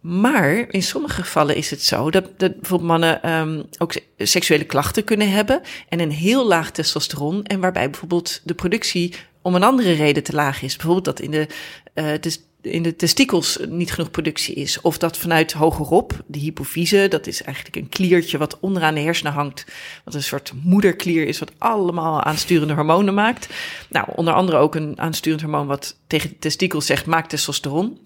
[0.00, 5.04] Maar in sommige gevallen is het zo dat, dat bijvoorbeeld mannen um, ook seksuele klachten
[5.04, 9.14] kunnen hebben en een heel laag testosteron en waarbij bijvoorbeeld de productie
[9.46, 10.76] om een andere reden te laag is.
[10.76, 11.46] Bijvoorbeeld dat in de,
[11.94, 14.80] uh, in de testikels niet genoeg productie is.
[14.80, 19.32] Of dat vanuit hogerop, de hypofyse, dat is eigenlijk een kliertje wat onderaan de hersenen
[19.32, 19.64] hangt.
[20.04, 23.48] Wat een soort moederklier is, wat allemaal aansturende hormonen maakt.
[23.88, 27.98] Nou, onder andere ook een aansturend hormoon wat tegen de testikels zegt, maakt testosteron.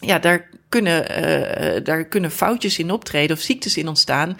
[0.00, 4.38] Ja, daar kunnen, uh, daar kunnen foutjes in optreden of ziektes in ontstaan,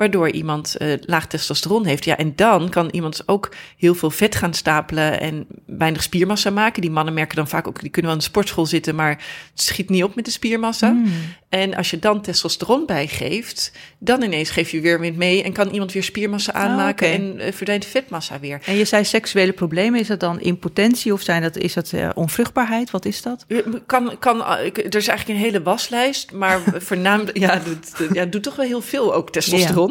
[0.00, 2.04] waardoor iemand uh, laag testosteron heeft.
[2.04, 6.82] Ja, en dan kan iemand ook heel veel vet gaan stapelen en weinig spiermassa maken.
[6.82, 9.10] Die mannen merken dan vaak ook, die kunnen wel in de sportschool zitten, maar
[9.50, 10.90] het schiet niet op met de spiermassa.
[10.90, 11.12] Mm.
[11.48, 15.92] En als je dan testosteron bijgeeft, dan ineens geef je weer mee en kan iemand
[15.92, 17.26] weer spiermassa ah, aanmaken oh, okay.
[17.26, 18.62] en uh, verdwijnt vetmassa weer.
[18.66, 22.08] En je zei seksuele problemen, is dat dan impotentie of zijn dat, is dat uh,
[22.14, 22.90] onvruchtbaarheid?
[22.90, 23.46] Wat is dat?
[23.86, 28.56] Kan, kan, er is eigenlijk een hele waslijst, maar voornamelijk, ja, doet, ja, doet toch
[28.56, 29.88] wel heel veel ook testosteron.
[29.88, 29.89] Ja.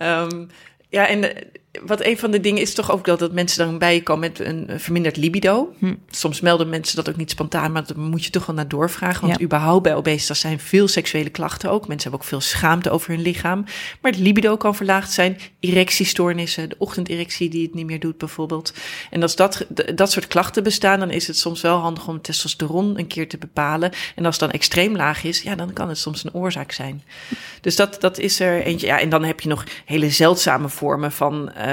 [0.00, 0.48] Um,
[0.90, 1.24] ja, en
[1.86, 4.30] wat een van de dingen is toch ook dat, dat mensen dan bij je komen
[4.30, 5.74] met een verminderd libido.
[5.78, 5.94] Hm.
[6.10, 9.26] Soms melden mensen dat ook niet spontaan, maar daar moet je toch wel naar doorvragen.
[9.26, 11.86] Want überhaupt bij obesitas zijn veel seksuele klachten ook.
[11.88, 13.64] Mensen hebben ook veel schaamte over hun lichaam.
[14.00, 15.38] Maar het libido kan verlaagd zijn.
[15.60, 18.72] Erectiestoornissen, de ochtenderectie die het niet meer doet bijvoorbeeld.
[19.10, 22.98] En als dat, dat soort klachten bestaan, dan is het soms wel handig om testosteron
[22.98, 23.92] een keer te bepalen.
[24.14, 27.02] En als het dan extreem laag is, ja, dan kan het soms een oorzaak zijn.
[27.60, 28.86] Dus dat, dat is er eentje.
[28.86, 31.52] Ja, en dan heb je nog hele zeldzame vormen van...
[31.56, 31.65] Uh,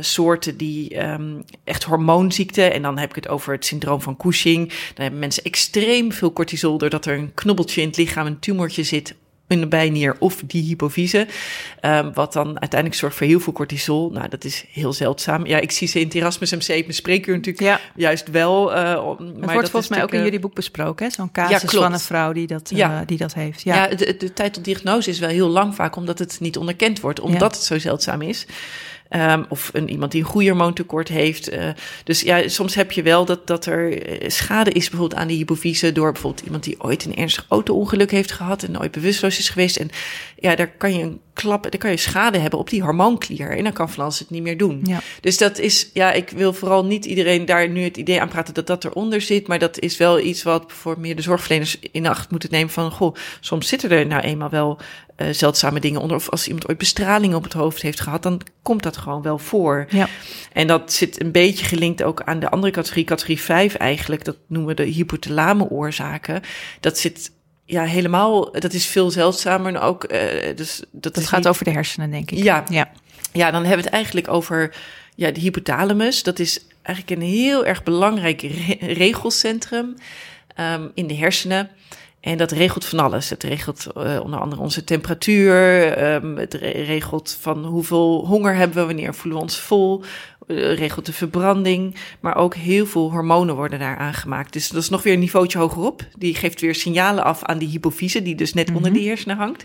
[0.00, 2.62] soorten die um, echt hormoonziekte.
[2.62, 4.68] En dan heb ik het over het syndroom van Cushing.
[4.68, 8.82] Dan hebben mensen extreem veel cortisol doordat er een knubbeltje in het lichaam, een tumortje
[8.82, 9.14] zit
[9.48, 11.26] in de bijnier of die hypofyse.
[11.82, 14.10] Um, wat dan uiteindelijk zorgt voor heel veel cortisol.
[14.10, 15.46] Nou, dat is heel zeldzaam.
[15.46, 17.80] Ja, ik zie ze in het Erasmus MC, mijn spreekuur natuurlijk ja.
[17.94, 18.70] juist wel.
[18.70, 21.92] Uh, maar het wordt volgens mij ook in jullie boek besproken, Zo'n casus ja, van
[21.92, 23.04] een vrouw die dat, uh, ja.
[23.04, 23.62] die dat heeft.
[23.62, 26.56] Ja, ja de, de, tijd tot diagnose is wel heel lang vaak, omdat het niet
[26.56, 27.20] onderkend wordt.
[27.20, 28.46] Omdat het zo zeldzaam is.
[29.10, 31.52] Um, of een, iemand die een groeihormoontekort heeft.
[31.52, 31.68] Uh,
[32.04, 35.36] dus ja, soms heb je wel dat, dat er eh, schade is bijvoorbeeld aan die
[35.36, 35.92] hypofyse...
[35.92, 38.62] door bijvoorbeeld iemand die ooit een ernstig auto-ongeluk heeft gehad...
[38.62, 39.76] en nooit bewusteloos is geweest.
[39.76, 39.90] En
[40.36, 43.56] ja, daar kan je een klap, daar kan je schade hebben op die hormoonklier.
[43.56, 44.80] En dan kan van alles het niet meer doen.
[44.82, 45.00] Ja.
[45.20, 48.54] Dus dat is, ja, ik wil vooral niet iedereen daar nu het idee aan praten
[48.54, 49.48] dat dat eronder zit.
[49.48, 52.90] Maar dat is wel iets wat voor meer de zorgverleners in acht moeten nemen van,
[52.90, 54.78] goh, soms zitten er nou eenmaal wel
[55.16, 56.16] uh, zeldzame dingen onder.
[56.16, 59.38] Of als iemand ooit bestraling op het hoofd heeft gehad, dan komt dat gewoon wel
[59.38, 59.86] voor.
[59.88, 60.08] Ja.
[60.52, 64.24] En dat zit een beetje gelinkt ook aan de andere categorie, categorie 5 eigenlijk.
[64.24, 66.42] Dat noemen we de hypothalame oorzaken.
[66.80, 67.30] Dat zit
[67.64, 69.74] ja, helemaal, dat is veel zeldzamer.
[69.74, 70.20] En ook, uh,
[70.54, 72.38] dus dat, dat gaat over de hersenen, denk ik.
[72.38, 72.64] Ja.
[72.70, 72.90] ja.
[73.32, 74.74] Ja, dan hebben we het eigenlijk over
[75.14, 76.22] ja, de hypothalamus.
[76.22, 79.94] Dat is eigenlijk een heel erg belangrijk re regelcentrum
[80.60, 81.70] um, in de hersenen.
[82.26, 83.30] En dat regelt van alles.
[83.30, 86.14] Het regelt uh, onder andere onze temperatuur.
[86.14, 90.02] Um, het regelt van hoeveel honger hebben we, wanneer voelen we ons vol.
[90.46, 91.94] Uh, regelt de verbranding.
[92.20, 94.52] Maar ook heel veel hormonen worden daar aangemaakt.
[94.52, 96.02] Dus dat is nog weer een niveautje hogerop.
[96.18, 98.84] Die geeft weer signalen af aan die hypofyse, die dus net mm -hmm.
[98.84, 99.64] onder de hersenen hangt.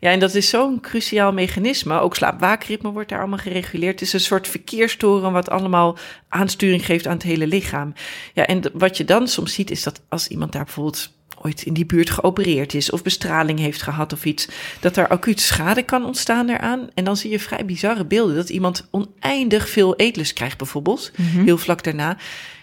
[0.00, 2.00] Ja, en dat is zo'n cruciaal mechanisme.
[2.00, 4.00] Ook slaap-waakritme wordt daar allemaal gereguleerd.
[4.00, 7.92] Het is een soort verkeerstoren wat allemaal aansturing geeft aan het hele lichaam.
[8.34, 11.74] Ja, en wat je dan soms ziet is dat als iemand daar bijvoorbeeld ooit in
[11.74, 14.48] die buurt geopereerd is of bestraling heeft gehad of iets,
[14.80, 16.88] dat er acuut schade kan ontstaan daaraan.
[16.94, 18.36] En dan zie je vrij bizarre beelden.
[18.36, 21.44] Dat iemand oneindig veel eetlust krijgt bijvoorbeeld, mm -hmm.
[21.44, 22.16] heel vlak daarna.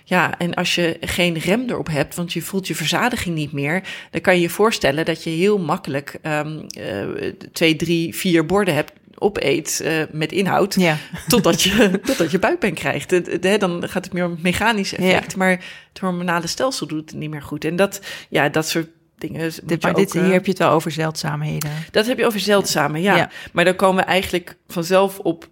[0.04, 3.84] Ja, en als je geen rem erop hebt, want je voelt je verzadiging niet meer,
[4.12, 8.74] dan kan je je voorstellen dat je heel makkelijk um, uh, twee, drie, vier borden
[8.74, 10.97] hebt opeet uh, met inhoud, ja.
[11.27, 13.10] totdat, je, totdat je buikpijn krijgt.
[13.10, 15.38] De, de, dan gaat het meer om mechanisch effect, ja.
[15.38, 15.51] maar
[15.89, 17.65] het hormonale stelsel doet het niet meer goed.
[17.65, 19.51] En dat, ja, dat soort dingen.
[19.63, 21.71] Dit, maar dit, hier heb je het wel over zeldzaamheden.
[21.91, 23.15] Dat heb je over zeldzame, ja.
[23.15, 23.30] ja.
[23.51, 25.49] Maar dan komen we eigenlijk vanzelf op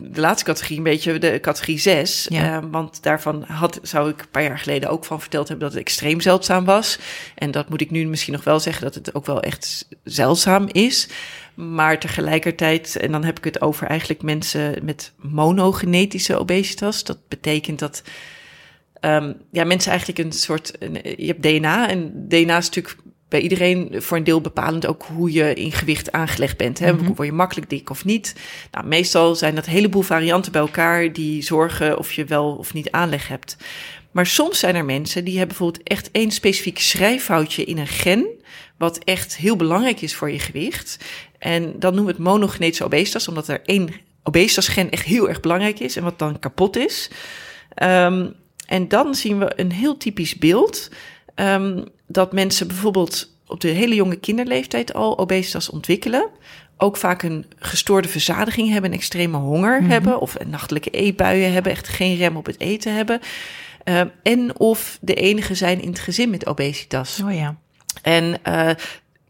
[0.00, 2.26] de laatste categorie, een beetje de categorie 6.
[2.28, 2.56] Ja.
[2.56, 5.76] Uh, want daarvan had, zou ik een paar jaar geleden ook van verteld hebben dat
[5.76, 6.98] het extreem zeldzaam was.
[7.34, 10.68] En dat moet ik nu misschien nog wel zeggen dat het ook wel echt zeldzaam
[10.72, 11.08] is.
[11.54, 17.04] Maar tegelijkertijd, en dan heb ik het over eigenlijk mensen met monogenetische obesitas.
[17.04, 18.02] Dat betekent dat
[19.00, 20.72] um, ja, mensen eigenlijk een soort.
[21.16, 22.96] Je hebt DNA en DNA is natuurlijk
[23.32, 26.78] bij iedereen voor een deel bepalend ook hoe je in gewicht aangelegd bent.
[26.78, 26.92] Hè?
[26.92, 27.14] Mm-hmm.
[27.14, 28.34] Word je makkelijk dik of niet?
[28.70, 32.74] Nou, meestal zijn dat een heleboel varianten bij elkaar die zorgen of je wel of
[32.74, 33.56] niet aanleg hebt.
[34.10, 38.26] Maar soms zijn er mensen die hebben bijvoorbeeld echt één specifiek schrijffoutje in een gen,
[38.78, 40.98] wat echt heel belangrijk is voor je gewicht.
[41.38, 43.88] En dan noemen we het monogenetische obesitas, omdat er één
[44.22, 47.10] obesitas-gen echt heel erg belangrijk is en wat dan kapot is.
[47.82, 48.34] Um,
[48.66, 50.90] en dan zien we een heel typisch beeld.
[51.34, 56.28] Um, dat mensen bijvoorbeeld op de hele jonge kinderleeftijd al obesitas ontwikkelen.
[56.76, 59.90] Ook vaak een gestoorde verzadiging hebben, een extreme honger mm -hmm.
[59.90, 60.20] hebben.
[60.20, 63.20] Of een nachtelijke eetbuien hebben, echt geen rem op het eten hebben.
[63.84, 67.20] Uh, en of de enige zijn in het gezin met obesitas.
[67.24, 67.56] Oh ja.
[68.02, 68.70] En uh,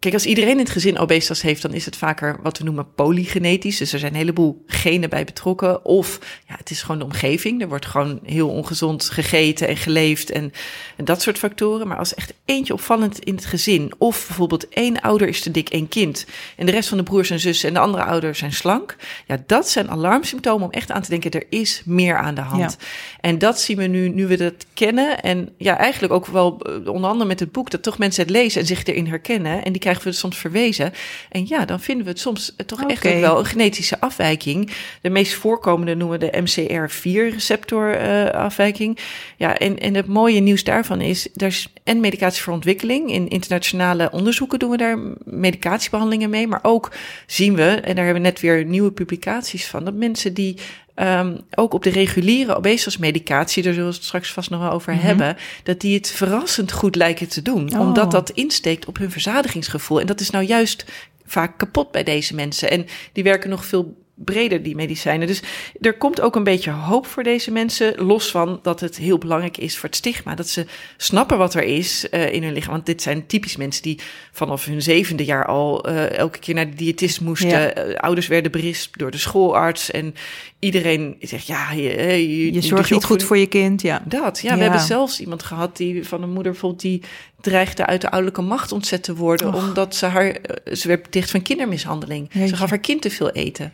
[0.03, 2.95] Kijk, als iedereen in het gezin obesitas heeft, dan is het vaker wat we noemen
[2.95, 3.79] polygenetisch.
[3.79, 5.85] Dus er zijn een heleboel genen bij betrokken.
[5.85, 7.61] Of ja, het is gewoon de omgeving.
[7.61, 10.53] Er wordt gewoon heel ongezond gegeten en geleefd en,
[10.97, 11.89] en dat soort factoren.
[11.89, 15.69] Maar als echt eentje opvallend in het gezin, of bijvoorbeeld één ouder is te dik,
[15.69, 18.53] één kind, en de rest van de broers en zussen en de andere ouders zijn
[18.53, 18.97] slank.
[19.27, 22.77] Ja, dat zijn alarmsymptomen om echt aan te denken, er is meer aan de hand.
[23.21, 25.21] En dat zien we nu, nu we dat kennen.
[25.21, 28.33] En ja, eigenlijk ook wel eh, onder andere met het boek, dat toch mensen het
[28.33, 29.65] lezen en zich erin herkennen.
[29.65, 30.93] En die krijgen we soms verwezen.
[31.29, 34.71] En ja, dan vinden we het soms toch echt ook wel een genetische afwijking.
[35.01, 38.99] De meest voorkomende noemen we de MCR4-receptor uh, afwijking.
[39.37, 43.11] Ja, en, en het mooie nieuws daarvan is, er is en medicatie voor ontwikkeling.
[43.13, 46.47] In internationale onderzoeken doen we daar medicatiebehandelingen mee.
[46.47, 46.93] Maar ook
[47.27, 50.57] zien we, en daar hebben we net weer nieuwe publicaties van, dat mensen die
[50.97, 54.95] Um, ook op de reguliere obesitasmedicatie, daar zullen we het straks vast nog wel over
[54.95, 55.03] mhm.
[55.03, 57.75] hebben, dat die het verrassend goed lijken te doen.
[57.75, 57.81] Oh.
[57.81, 60.01] Omdat dat insteekt op hun verzadigingsgevoel.
[60.01, 60.85] En dat is nou juist
[61.25, 62.71] vaak kapot bij deze mensen.
[62.71, 65.27] En die werken nog veel breder, die medicijnen.
[65.27, 65.43] Dus
[65.81, 68.05] er komt ook een beetje hoop voor deze mensen.
[68.05, 70.35] Los van dat het heel belangrijk is voor het stigma.
[70.35, 72.73] Dat ze snappen wat er is uh, in hun lichaam.
[72.73, 73.99] Want dit zijn typisch mensen die
[74.33, 77.49] vanaf hun zevende jaar al uh, elke keer naar de diëtist moesten.
[77.49, 77.87] Ja.
[77.87, 79.91] Uh, ouders werden berispt door de schoolarts.
[79.91, 80.15] En
[80.59, 83.83] iedereen zegt, ja, je, je, je zorgt niet goed voor je kind.
[83.83, 84.41] Ja, dat.
[84.41, 87.03] Ja, ja, we hebben zelfs iemand gehad die van een moeder bijvoorbeeld die
[87.41, 89.55] dreigde uit de ouderlijke macht ontzet te worden.
[89.55, 90.37] Omdat ze haar,
[90.73, 92.31] ze werd dicht van kindermishandeling.
[92.33, 93.73] Ze gaf haar kind te veel eten.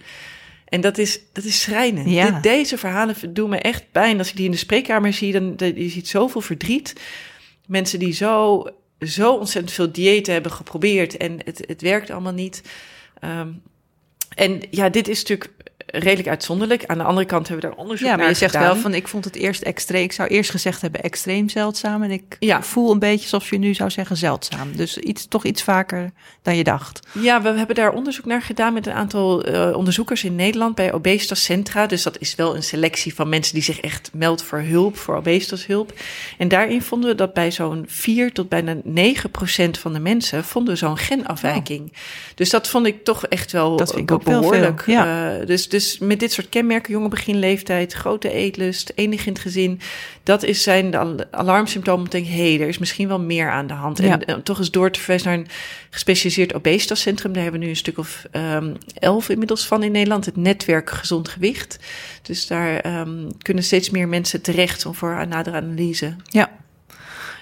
[0.68, 2.10] En dat is, dat is schrijnend.
[2.10, 2.40] Ja.
[2.40, 4.18] deze verhalen doen me echt pijn.
[4.18, 6.92] Als ik die in de spreekkamer zie, dan je ziet zoveel verdriet.
[7.66, 8.66] Mensen die zo,
[9.00, 12.62] zo ontzettend veel diëten hebben geprobeerd en het, het werkt allemaal niet.
[13.24, 13.62] Um,
[14.34, 15.50] en ja, dit is natuurlijk
[15.90, 16.86] redelijk uitzonderlijk.
[16.86, 18.72] Aan de andere kant hebben we daar onderzoek naar Ja, maar je zegt gedaan.
[18.72, 20.02] wel van, ik vond het eerst extreem.
[20.02, 22.02] Ik zou eerst gezegd hebben extreem zeldzaam.
[22.02, 22.62] En ik ja.
[22.62, 24.76] voel een beetje alsof je nu zou zeggen zeldzaam.
[24.76, 26.10] Dus iets, toch iets vaker
[26.42, 27.06] dan je dacht.
[27.12, 30.92] Ja, we hebben daar onderzoek naar gedaan met een aantal uh, onderzoekers in Nederland bij
[30.92, 31.86] Obesitas Centra.
[31.86, 35.16] Dus dat is wel een selectie van mensen die zich echt meldt voor hulp, voor
[35.16, 35.92] obesitashulp.
[36.38, 40.44] En daarin vonden we dat bij zo'n 4 tot bijna 9 procent van de mensen
[40.44, 41.80] vonden zo'n genafwijking.
[41.80, 41.96] Oh.
[42.34, 44.82] Dus dat vond ik toch echt wel dat vind ik ook behoorlijk.
[44.86, 45.38] Ja.
[45.38, 49.80] Uh, dus, dus met dit soort kenmerken, jonge beginleeftijd, grote eetlust, enig in het gezin,
[50.22, 52.04] dat is zijn de alarmsymptomen.
[52.04, 53.98] Ik denk, hé, hey, er is misschien wel meer aan de hand.
[53.98, 54.12] Ja.
[54.12, 55.48] En, en toch eens door te verwijzen naar een
[55.90, 57.32] gespecialiseerd obesitascentrum.
[57.32, 60.24] Daar hebben we nu een stuk of um, elf inmiddels van in Nederland.
[60.24, 61.78] Het netwerk Gezond Gewicht.
[62.22, 66.16] Dus daar um, kunnen steeds meer mensen terecht om voor nadere analyse.
[66.24, 66.50] Ja.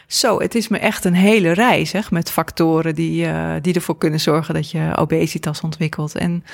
[0.06, 3.98] Zo, het is me echt een hele reis zeg, met factoren die, uh, die ervoor
[3.98, 6.16] kunnen zorgen dat je obesitas ontwikkelt.
[6.16, 6.44] En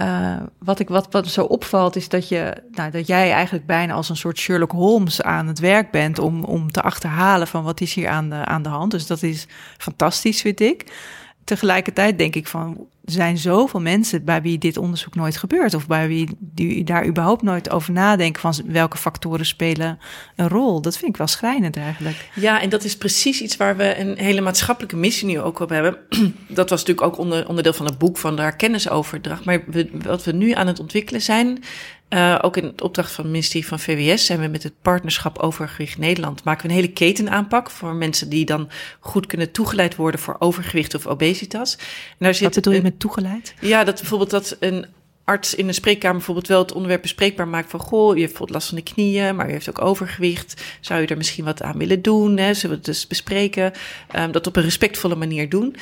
[0.00, 3.94] uh, wat, ik, wat, wat zo opvalt is dat, je, nou, dat jij eigenlijk bijna
[3.94, 7.80] als een soort Sherlock Holmes aan het werk bent om, om te achterhalen van wat
[7.80, 8.90] is hier aan de, aan de hand.
[8.90, 9.46] Dus dat is
[9.78, 10.86] fantastisch, vind ik
[11.48, 15.74] tegelijkertijd denk ik van, zijn zoveel mensen bij wie dit onderzoek nooit gebeurt.
[15.74, 19.98] Of bij wie die daar überhaupt nooit over nadenken van welke factoren spelen
[20.36, 20.80] een rol.
[20.80, 22.30] Dat vind ik wel schrijnend eigenlijk.
[22.34, 25.68] Ja, en dat is precies iets waar we een hele maatschappelijke missie nu ook op
[25.68, 25.96] hebben.
[26.48, 29.44] Dat was natuurlijk ook onder, onderdeel van het boek van daar kennisoverdracht.
[29.44, 31.62] Maar wat we nu aan het ontwikkelen zijn,
[32.10, 35.38] uh, ook in het opdracht van het ministerie van VWS zijn we met het partnerschap
[35.38, 38.68] Overgewicht Nederland maken we een hele ketenaanpak voor mensen die dan
[39.00, 41.76] goed kunnen toegeleid worden voor overgewicht of obesitas.
[41.76, 41.84] En
[42.18, 43.54] daar zit Wat bedoel je met toegeleid?
[43.60, 44.86] Ja, dat bijvoorbeeld dat een
[45.28, 48.50] arts in een spreekkamer bijvoorbeeld wel het onderwerp bespreekbaar maakt van goh, je hebt bijvoorbeeld
[48.50, 50.62] last van de knieën, maar je heeft ook overgewicht.
[50.80, 52.36] Zou je er misschien wat aan willen doen?
[52.36, 52.54] Hè?
[52.54, 53.72] Zullen we het dus bespreken?
[54.16, 55.76] Um, dat op een respectvolle manier doen.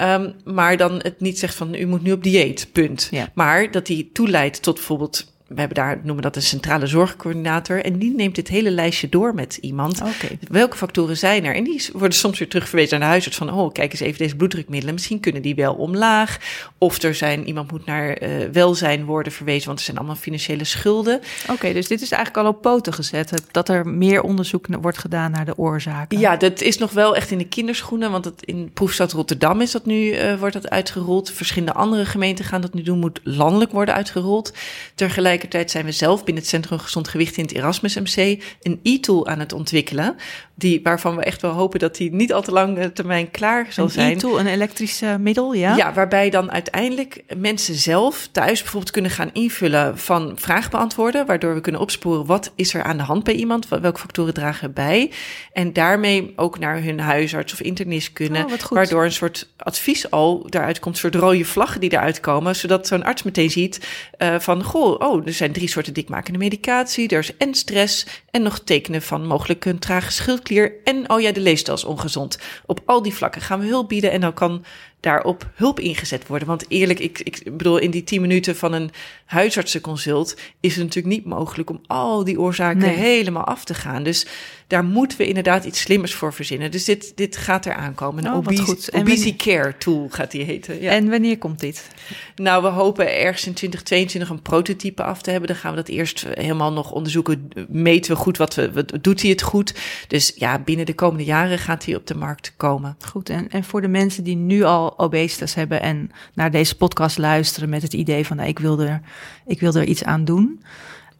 [0.00, 3.08] Um, maar dan het niet zegt van u moet nu op dieet, punt.
[3.10, 3.28] Ja.
[3.34, 7.84] Maar dat die toeleidt tot bijvoorbeeld we hebben daar, noemen dat een centrale zorgcoördinator.
[7.84, 10.00] En die neemt dit hele lijstje door met iemand.
[10.00, 10.38] Okay.
[10.48, 11.54] Welke factoren zijn er?
[11.54, 13.52] En die worden soms weer terugverwezen naar de huisarts van...
[13.52, 14.94] oh, kijk eens even deze bloeddrukmiddelen.
[14.94, 16.38] Misschien kunnen die wel omlaag.
[16.78, 19.66] Of er zijn, iemand moet naar uh, welzijn worden verwezen...
[19.66, 21.20] want er zijn allemaal financiële schulden.
[21.42, 23.42] Oké, okay, dus dit is eigenlijk al op poten gezet.
[23.50, 26.18] Dat er meer onderzoek wordt gedaan naar de oorzaken.
[26.18, 28.10] Ja, dat is nog wel echt in de kinderschoenen.
[28.10, 31.30] Want het in proefstad Rotterdam is dat nu, uh, wordt dat uitgerold.
[31.30, 32.98] Verschillende andere gemeenten gaan dat nu doen.
[32.98, 34.52] Moet landelijk worden uitgerold.
[34.94, 38.80] Tegelijk tegelijkertijd zijn we zelf binnen het Centrum Gezond Gewicht in het Erasmus MC een
[38.82, 40.16] e-tool aan het ontwikkelen.
[40.54, 43.84] Die, waarvan we echt wel hopen dat die niet al te lang termijn klaar zal
[43.84, 44.10] een zijn.
[44.10, 45.76] Een e-tool, een elektrisch uh, middel, ja?
[45.76, 51.26] Ja, waarbij dan uiteindelijk mensen zelf thuis bijvoorbeeld kunnen gaan invullen van vraag beantwoorden.
[51.26, 54.72] Waardoor we kunnen opsporen wat is er aan de hand bij iemand, welke factoren dragen
[54.72, 55.10] bij.
[55.52, 58.44] En daarmee ook naar hun huisarts of internist kunnen.
[58.44, 62.56] Oh, waardoor een soort advies al daaruit komt, soort rode vlaggen die eruit komen.
[62.56, 67.08] Zodat zo'n arts meteen ziet uh, van, goh, oh, er zijn drie soorten dikmakende medicatie.
[67.08, 70.72] Er is en stress en nog tekenen van mogelijk een trage schildklier.
[70.84, 72.38] En oh ja, de leefstijl is ongezond.
[72.66, 74.64] Op al die vlakken gaan we hulp bieden en dan kan
[75.00, 76.48] daarop hulp ingezet worden.
[76.48, 78.90] Want eerlijk, ik, ik bedoel, in die tien minuten van een
[79.24, 84.02] huisartsenconsult is het natuurlijk niet mogelijk om al die oorzaken helemaal af te gaan.
[84.02, 84.26] Dus
[84.72, 86.70] daar moeten we inderdaad iets slimmers voor verzinnen.
[86.70, 88.24] Dus dit, dit gaat er aankomen.
[88.24, 88.92] Een oh, goed.
[88.94, 90.80] obesity care tool gaat die heten.
[90.80, 90.90] Ja.
[90.90, 91.88] En wanneer komt dit?
[92.36, 95.48] Nou, we hopen ergens in 2022 een prototype af te hebben.
[95.48, 97.48] Dan gaan we dat eerst helemaal nog onderzoeken.
[97.68, 99.74] Meten we goed wat we, wat, doet hij het goed?
[100.08, 102.96] Dus ja, binnen de komende jaren gaat hij op de markt komen.
[103.08, 103.28] Goed.
[103.28, 107.68] En, en voor de mensen die nu al obesitas hebben en naar deze podcast luisteren
[107.68, 109.00] met het idee van nou, ik, wil er,
[109.46, 110.62] ik wil er iets aan doen.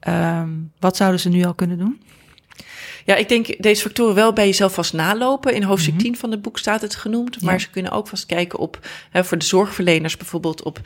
[0.00, 2.00] Ehm, wat zouden ze nu al kunnen doen?
[3.04, 5.54] Ja, ik denk deze factoren wel bij jezelf vast nalopen.
[5.54, 6.20] In hoofdstuk 10 mhm.
[6.20, 7.42] van het boek staat het genoemd.
[7.42, 8.78] Maar ze kunnen ook vast kijken op,
[9.10, 10.80] hè, voor de zorgverleners bijvoorbeeld, op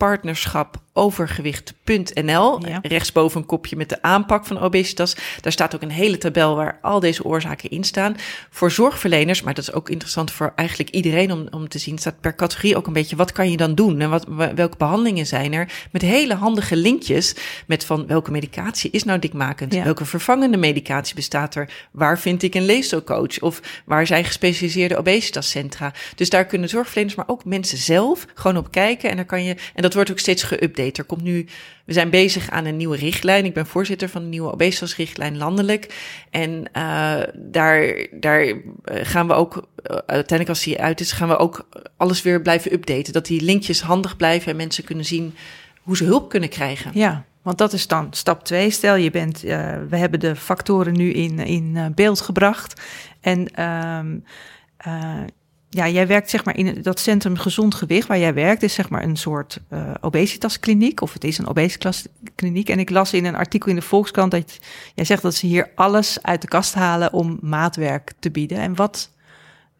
[0.00, 2.60] www.partnerschap overgewicht.nl.
[2.82, 5.16] Rechtsboven een kopje met de aanpak van obesitas.
[5.40, 8.16] Daar staat ook een hele tabel waar al deze oorzaken in staan.
[8.50, 12.20] Voor zorgverleners, maar dat is ook interessant voor eigenlijk iedereen om, om te zien, staat
[12.20, 15.52] per categorie ook een beetje wat kan je dan doen en wat, welke behandelingen zijn
[15.52, 15.72] er.
[15.90, 17.34] Met hele handige linkjes
[17.66, 22.54] met van welke medicatie is nou dikmakend, welke vervangende medicatie bestaat er, waar vind ik
[22.54, 25.92] een leefstijlcoach of waar zijn gespecialiseerde obesitascentra.
[26.14, 29.56] Dus daar kunnen zorgverleners, maar ook mensen zelf gewoon op kijken en daar kan je,
[29.74, 30.98] en dat wordt ook steeds geüpdate.
[30.98, 31.46] Er komt nu,
[31.84, 33.44] we zijn bezig aan een nieuwe richtlijn.
[33.44, 35.94] Ik ben voorzitter van de nieuwe obesitasrichtlijn landelijk.
[36.30, 39.62] En uh, daar, daar eh, gaan we ook, uh,
[39.96, 43.12] uiteindelijk als die uit is, gaan we ook alles weer blijven updaten.
[43.12, 45.34] Dat die linkjes handig blijven en mensen kunnen zien
[45.82, 46.90] hoe ze hulp kunnen krijgen.
[46.94, 48.70] Ja, want dat is dan stap 2.
[48.70, 52.82] Stel je bent, we hebben de factoren nu in, in beeld gebracht.
[53.20, 54.24] En um,
[55.72, 58.88] ja, jij werkt zeg maar in dat centrum gezond gewicht waar jij werkt, is zeg
[58.88, 62.68] maar een soort uh, obesitaskliniek, of het is een obesitaskliniek.
[62.68, 64.58] En ik las in een artikel in de Volkskrant dat
[64.94, 68.58] jij zegt dat ze hier alles uit de kast halen om maatwerk te bieden.
[68.58, 69.10] En wat,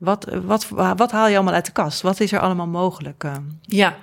[0.00, 2.00] wat, wat, wat haal je allemaal uit de kast?
[2.00, 3.24] Wat is er allemaal mogelijk?
[3.24, 3.36] Eh?
[3.60, 3.96] Ja,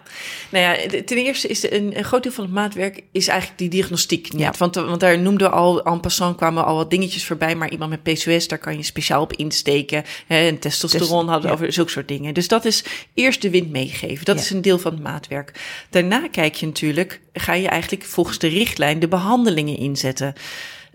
[0.49, 3.69] nou ja, ten eerste is een, een groot deel van het maatwerk is eigenlijk die
[3.69, 4.37] diagnostiek.
[4.37, 4.53] Ja.
[4.57, 7.89] Want, want daar noemden we al, en passant kwamen al wat dingetjes voorbij, maar iemand
[7.89, 10.03] met PCOS, daar kan je speciaal op insteken.
[10.27, 12.33] Hè, en testosteron hadden we over zulke soort dingen.
[12.33, 12.83] Dus dat is
[13.13, 14.25] eerst de wind meegeven.
[14.25, 15.59] Dat is een deel van het maatwerk.
[15.89, 20.33] Daarna kijk je natuurlijk, ga je eigenlijk volgens de richtlijn de behandelingen inzetten.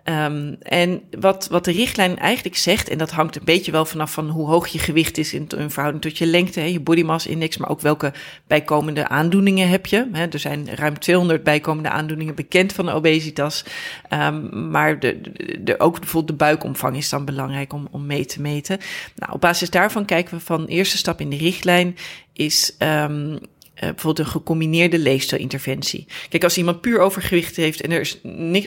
[0.05, 4.13] Um, en wat, wat de richtlijn eigenlijk zegt, en dat hangt een beetje wel vanaf
[4.13, 7.03] van hoe hoog je gewicht is in, in verhouding tot je lengte, hè, je body
[7.03, 8.13] mass index, maar ook welke
[8.47, 10.09] bijkomende aandoeningen heb je.
[10.13, 10.27] Hè.
[10.27, 13.65] Er zijn ruim 200 bijkomende aandoeningen bekend van de obesitas.
[14.11, 15.21] Um, maar de,
[15.61, 18.79] de, ook bijvoorbeeld de buikomvang is dan belangrijk om, om mee te meten.
[19.17, 21.97] Nou, op basis daarvan kijken we van eerste stap in de richtlijn
[22.33, 23.07] is uh,
[23.87, 26.07] bijvoorbeeld een gecombineerde leefstijlinterventie.
[26.29, 28.19] Kijk, als iemand puur overgewicht heeft en er is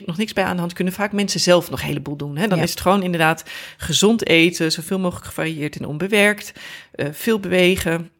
[0.06, 2.36] nog niks bij aan de hand, kunnen vaak mensen zelf nog een heleboel doen.
[2.36, 2.48] Hè?
[2.48, 3.44] Dan is het gewoon inderdaad
[3.76, 6.52] gezond eten, zoveel mogelijk gevarieerd en onbewerkt,
[6.96, 8.10] uh, veel bewegen.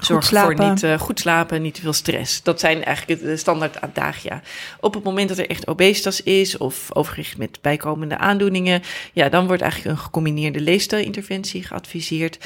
[0.00, 2.42] Zorg voor niet uh, goed slapen, niet te veel stress.
[2.42, 4.42] Dat zijn eigenlijk de standaard adagia.
[4.80, 8.82] Op het moment dat er echt obesitas is of overgewicht met bijkomende aandoeningen,
[9.12, 12.38] ja, dan wordt eigenlijk een gecombineerde leefstijlinterventie geadviseerd.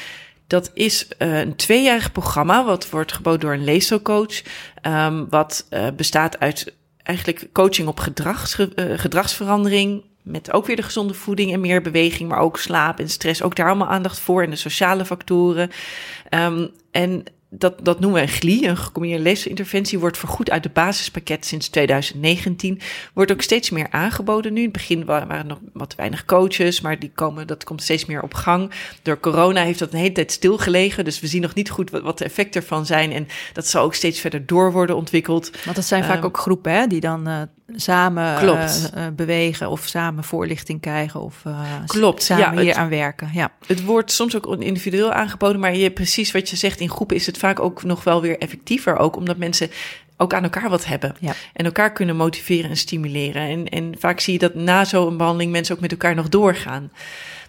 [0.51, 4.43] Dat is uh, een tweejarig programma, wat wordt geboden door een leefstijlcoach.
[4.83, 8.67] Um, wat uh, bestaat uit eigenlijk coaching op gedrags, uh,
[8.99, 10.05] gedragsverandering.
[10.23, 13.43] Met ook weer de gezonde voeding en meer beweging, maar ook slaap en stress.
[13.43, 15.71] Ook daar allemaal aandacht voor en de sociale factoren.
[16.31, 20.69] Um, en dat, dat noemen we een GLI, een gecombineerde leefstijlinterventie, wordt vergoed uit de
[20.69, 22.81] basispakket sinds 2019.
[23.15, 24.59] Wordt ook steeds meer aangeboden nu.
[24.59, 28.05] In het begin waren er nog wat weinig coaches, maar die komen, dat komt steeds
[28.05, 28.71] meer op gang.
[29.03, 32.03] Door corona heeft dat een hele tijd stilgelegen, dus we zien nog niet goed wat,
[32.03, 33.13] wat de effecten ervan zijn.
[33.13, 35.51] En dat zal ook steeds verder door worden ontwikkeld.
[35.65, 37.43] Want dat zijn vaak ehm, ook groepen hè, die dan uh,
[37.77, 38.91] samen Klopt.
[38.97, 43.31] Uh, bewegen of samen voorlichting krijgen of uh, Klopt, samen ja, hier aan werken.
[43.33, 43.53] Ja.
[43.67, 47.27] Het wordt soms ook individueel aangeboden, maar je precies wat je zegt, in groepen is
[47.27, 49.71] het vaak ook nog wel weer effectiever, ook omdat mensen
[50.17, 51.15] ook aan elkaar wat hebben.
[51.21, 51.33] Ja.
[51.53, 53.43] En elkaar kunnen motiveren en stimuleren.
[53.43, 56.91] En, en vaak zie je dat na zo'n behandeling mensen ook met elkaar nog doorgaan.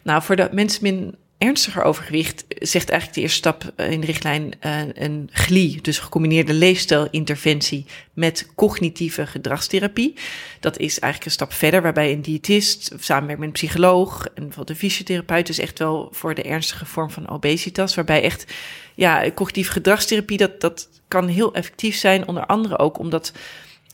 [0.02, 4.54] Nou, voor de mensen min ernstiger overgewicht zegt eigenlijk de eerste stap in de richtlijn
[4.66, 10.14] uh, een GLI, dus gecombineerde leefstijlinterventie met cognitieve gedragstherapie.
[10.60, 14.70] Dat is eigenlijk een stap verder, waarbij een diëtist samenwerkt met een psycholoog en bijvoorbeeld
[14.70, 18.54] een fysiotherapeut is echt wel voor de ernstige vorm van obesitas, waarbij echt
[18.96, 23.32] ja, cognitieve gedragstherapie dat dat kan heel effectief zijn, onder andere ook omdat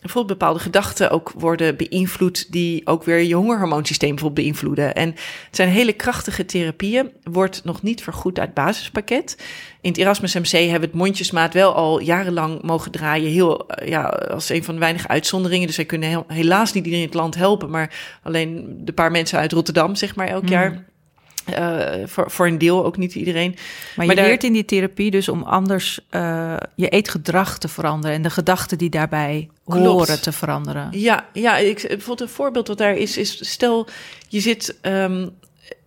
[0.02, 4.96] bijvoorbeeld bepaalde gedachten ook worden beïnvloed die ook weer je hongerhormoonsysteem bijvoorbeeld beïnvloeden.
[4.96, 5.10] En
[5.46, 9.36] het zijn hele krachtige therapieën, wordt nog niet vergoed uit het basispakket.
[9.82, 13.88] In het Erasmus MC hebben we het mondjesmaat wel al jarenlang mogen draaien, heel, eh,
[13.88, 15.68] ja, als een van de weinige uitzonderingen.
[15.68, 19.40] Dus wij kunnen helaas niet iedereen in het land helpen, maar alleen de paar mensen
[19.40, 20.86] uit Rotterdam, zeg maar, elk jaar.
[21.50, 23.56] Uh, voor, voor een deel, ook niet iedereen.
[23.96, 28.22] Maar, je leert in die therapie dus om anders uh, je eetgedrag te veranderen en
[28.22, 30.88] de gedachten die daarbij horen te veranderen.
[30.92, 33.88] Ja, ja ik, bijvoorbeeld een voorbeeld wat daar is, is stel
[34.28, 35.30] je zit, um,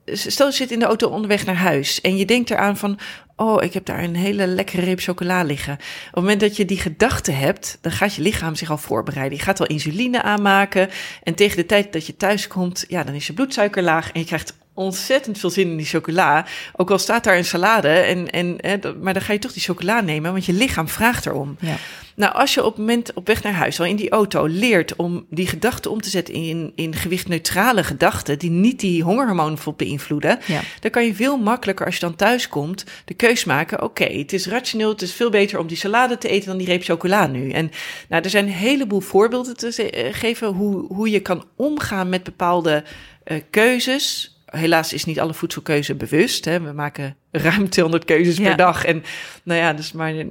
[0.04, 2.98] stel je zit in de auto onderweg naar huis en je denkt eraan van,
[3.36, 5.72] oh, ik heb daar een hele lekkere reep chocola liggen.
[5.72, 9.38] Op het moment dat je die gedachte hebt, dan gaat je lichaam zich al voorbereiden.
[9.38, 10.90] Je gaat al insuline aanmaken
[11.22, 14.20] en tegen de tijd dat je thuis komt, ja, dan is je bloedsuiker laag en
[14.20, 16.46] je krijgt ontzettend veel zin in die chocola.
[16.76, 19.62] Ook al staat daar een salade, en, en, hè, maar dan ga je toch die
[19.62, 21.56] chocola nemen, want je lichaam vraagt erom.
[21.60, 21.76] Ja.
[22.20, 24.96] Nou, als je op het moment op weg naar huis al in die auto leert
[24.96, 30.38] om die gedachten om te zetten in, in gewichtneutrale gedachten, die niet die hongerhormoon beïnvloeden,
[30.46, 30.60] ja.
[30.80, 34.32] dan kan je veel makkelijker als je dan thuis komt de keus maken: oké, het
[34.32, 37.26] is rationeel, het is veel beter om die salade te eten dan die reep chocola
[37.26, 37.50] nu.
[37.50, 37.70] En
[38.08, 42.22] nou, er zijn een heleboel voorbeelden te eh, geven hoe, hoe je kan omgaan met
[42.22, 42.84] bepaalde
[43.24, 46.44] uh, keuzes helaas is niet alle voedselkeuze bewust.
[46.44, 46.60] Hè.
[46.60, 48.84] We maken ruim 200 keuzes per dag.
[48.84, 49.02] En
[49.42, 50.26] nou ja, dus maar 90%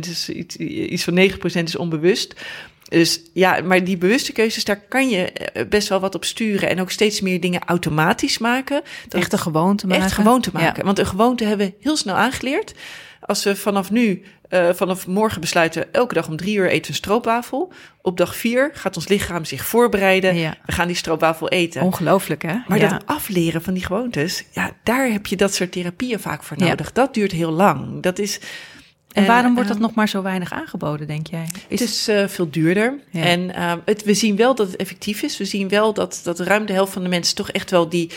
[0.00, 2.34] is iets, iets van 9% is onbewust.
[2.88, 6.68] Dus ja, maar die bewuste keuzes, daar kan je eh, best wel wat op sturen.
[6.68, 8.82] En ook steeds meer dingen automatisch maken.
[9.08, 10.04] echt een gewoonte maken.
[10.04, 10.84] Echt gewoonte maken.
[10.84, 12.74] Want een gewoonte hebben we heel snel aangeleerd.
[13.20, 16.96] Als we vanaf nu uh, vanaf morgen besluiten elke dag om drie uur eten een
[16.96, 17.72] stroopwafel.
[18.02, 20.34] Op dag vier gaat ons lichaam zich voorbereiden.
[20.66, 21.82] We gaan die stroopwafel eten.
[21.82, 22.56] Ongelooflijk, hè?
[22.66, 26.56] Maar dat afleren van die gewoontes, ja, daar heb je dat soort therapieën vaak voor
[26.58, 26.92] nodig.
[26.92, 28.02] Dat duurt heel lang.
[28.02, 28.40] Dat is.
[29.12, 31.48] En waarom wordt dat nog maar zo weinig aangeboden, denk jij?
[31.68, 32.98] Is het is uh, veel duurder.
[33.12, 35.38] En uh, het, we zien wel dat het effectief is.
[35.38, 38.10] We zien wel dat, dat ruim de helft van de mensen toch echt wel die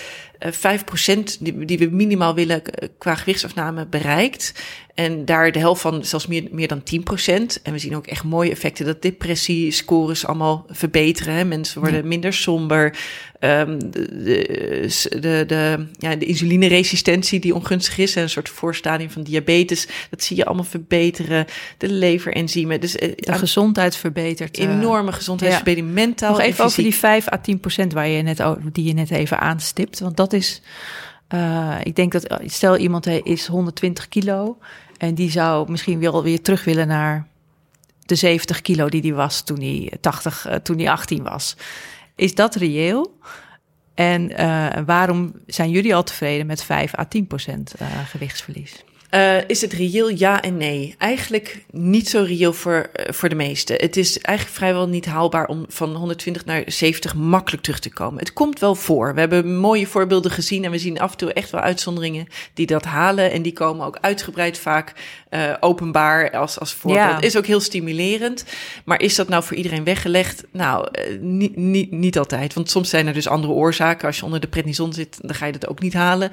[0.46, 2.62] 5% die, die we minimaal willen
[2.98, 4.54] qua gewichtsafname bereikt.
[5.00, 7.62] En daar de helft van zelfs meer, meer dan 10%.
[7.64, 11.34] En we zien ook echt mooie effecten dat depressiescores allemaal verbeteren.
[11.34, 11.46] Hè.
[11.46, 12.98] Mensen worden minder somber.
[13.42, 19.88] Um, de, de, de, ja, de insulineresistentie die ongunstig is, een soort voorstadium van diabetes,
[20.10, 21.46] dat zie je allemaal verbeteren.
[21.78, 22.82] De leverenzymen.
[22.82, 24.58] Dus, eh, de gezondheid verbetert.
[24.58, 24.70] Eh.
[24.70, 25.94] Enorme gezondheidsverbetering, ja.
[25.94, 26.32] mentaal.
[26.32, 29.40] Nog even over die 5 à 10 procent waar je net, die je net even
[29.40, 30.00] aanstipt.
[30.00, 30.61] Want dat is,
[31.34, 34.57] uh, ik denk dat, stel iemand is 120 kilo
[34.97, 37.27] en die zou misschien wel weer terug willen naar
[38.05, 41.55] de 70 kilo die hij was toen hij 80, uh, toen hij 18 was.
[42.15, 43.17] Is dat reëel?
[43.93, 47.73] En uh, waarom zijn jullie al tevreden met 5 à 10 procent
[48.05, 48.84] gewichtsverlies?
[49.12, 50.95] Uh, is het reëel ja en nee?
[50.97, 53.76] Eigenlijk niet zo reëel voor, uh, voor de meesten.
[53.76, 58.20] Het is eigenlijk vrijwel niet haalbaar om van 120 naar 70 makkelijk terug te komen.
[58.20, 59.14] Het komt wel voor.
[59.14, 62.66] We hebben mooie voorbeelden gezien en we zien af en toe echt wel uitzonderingen die
[62.66, 63.32] dat halen.
[63.32, 64.93] En die komen ook uitgebreid vaak
[65.30, 67.05] uh, openbaar als, als voorbeeld.
[67.05, 67.22] Ja.
[67.22, 68.45] Is ook heel stimulerend.
[68.86, 70.43] Maar is dat nou voor iedereen weggelegd?
[70.51, 70.88] Nou,
[71.20, 72.53] niet, niet, niet altijd.
[72.53, 74.07] Want soms zijn er dus andere oorzaken.
[74.07, 76.32] Als je onder de prednison zit, dan ga je dat ook niet halen.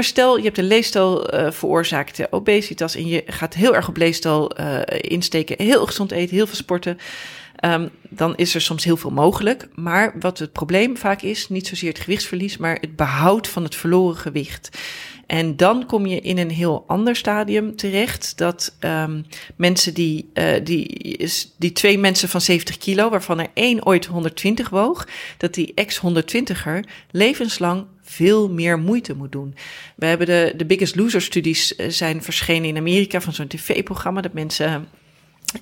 [0.00, 3.96] Maar stel, je hebt een leefstijl uh, veroorzaakte obesitas en je gaat heel erg op
[3.96, 6.98] leefstijl uh, insteken, heel gezond eten, heel veel sporten.
[7.64, 9.68] Um, dan is er soms heel veel mogelijk.
[9.74, 13.74] Maar wat het probleem vaak is, niet zozeer het gewichtsverlies, maar het behoud van het
[13.74, 14.78] verloren gewicht.
[15.26, 18.38] En dan kom je in een heel ander stadium terecht.
[18.38, 19.24] Dat um,
[19.56, 24.68] mensen die, uh, die, die twee mensen van 70 kilo, waarvan er één ooit 120
[24.68, 26.80] woog, dat die ex-120er
[27.10, 29.54] levenslang veel meer moeite moet doen.
[29.96, 34.20] We hebben de, de Biggest Loser studies eh, zijn verschenen in Amerika van zo'n tv-programma
[34.20, 34.88] dat mensen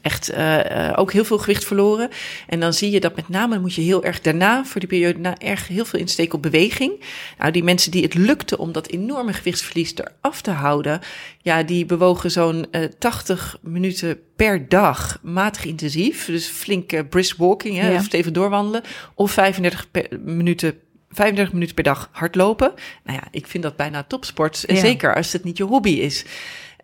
[0.02, 2.08] echt uh, ook heel veel gewicht verloren.
[2.46, 5.18] En dan zie je dat met name moet je heel erg daarna, voor die periode,
[5.18, 7.04] na erg heel veel insteken op beweging.
[7.38, 11.00] Nou, die mensen die het lukte om dat enorme gewichtsverlies eraf te houden,
[11.42, 16.26] ja, die bewogen zo'n uh, 80 minuten per dag matig intensief.
[16.26, 17.98] Dus flink brisk walking, hè, ja.
[17.98, 18.82] of even doorwandelen.
[19.14, 20.78] Of 35 per, minuten
[21.18, 22.72] 35 minuten per dag hardlopen.
[23.04, 24.64] Nou ja, ik vind dat bijna topsport.
[24.66, 24.76] Ja.
[24.76, 26.24] Zeker als het niet je hobby is.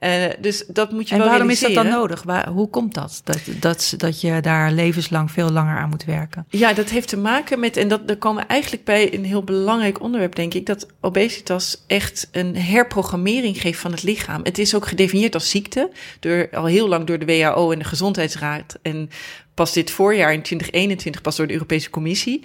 [0.00, 2.22] Uh, dus dat moet je en wel waarom is dat dan nodig?
[2.22, 3.20] Waar, hoe komt dat?
[3.24, 3.94] Dat, dat?
[3.96, 6.46] dat je daar levenslang veel langer aan moet werken?
[6.48, 9.44] Ja, dat heeft te maken met, en dat, daar komen we eigenlijk bij een heel
[9.44, 14.40] belangrijk onderwerp, denk ik, dat obesitas echt een herprogrammering geeft van het lichaam.
[14.42, 17.84] Het is ook gedefinieerd als ziekte, door, al heel lang door de WHO en de
[17.84, 18.78] Gezondheidsraad.
[18.82, 19.10] En
[19.54, 22.42] pas dit voorjaar in 2021 pas door de Europese Commissie.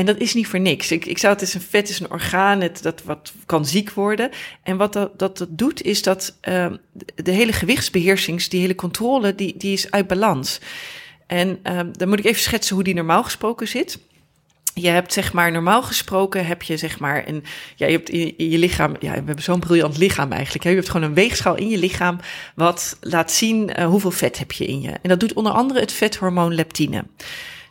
[0.00, 0.92] En dat is niet voor niks.
[0.92, 3.90] Ik, ik zou het is een vet is een orgaan het, dat wat kan ziek
[3.90, 4.30] worden.
[4.62, 6.66] En wat dat, dat, dat doet, is dat uh,
[7.14, 10.60] de hele gewichtsbeheersings, die hele controle, die, die is uit balans.
[11.26, 13.98] En uh, dan moet ik even schetsen hoe die normaal gesproken zit.
[14.74, 17.44] Je hebt zeg maar normaal gesproken heb je zeg maar een
[17.76, 20.88] ja je hebt in je, lichaam ja we hebben zo'n briljant lichaam eigenlijk je hebt
[20.88, 22.18] gewoon een weegschaal in je lichaam
[22.54, 25.80] wat laat zien uh, hoeveel vet heb je in je en dat doet onder andere
[25.80, 27.04] het vethormoon leptine.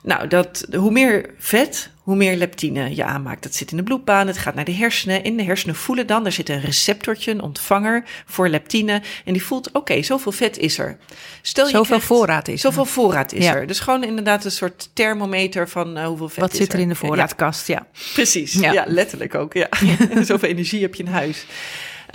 [0.01, 3.43] Nou, dat, hoe meer vet, hoe meer leptine je aanmaakt.
[3.43, 5.23] Dat zit in de bloedbaan, het gaat naar de hersenen.
[5.23, 9.01] In de hersenen voelen dan, er zit een receptortje, een ontvanger voor leptine.
[9.25, 10.97] En die voelt, oké, zoveel vet is er.
[11.41, 13.67] Stel je zoveel voorraad is Zoveel voorraad is er.
[13.67, 16.95] Dus gewoon inderdaad een soort thermometer van uh, hoeveel vet Wat zit er in de
[16.95, 17.87] voorraadkast, ja.
[18.13, 18.71] Precies, ja.
[18.71, 18.83] ja.
[18.87, 19.69] letterlijk ook, ja.
[20.23, 21.45] zoveel energie heb je in huis.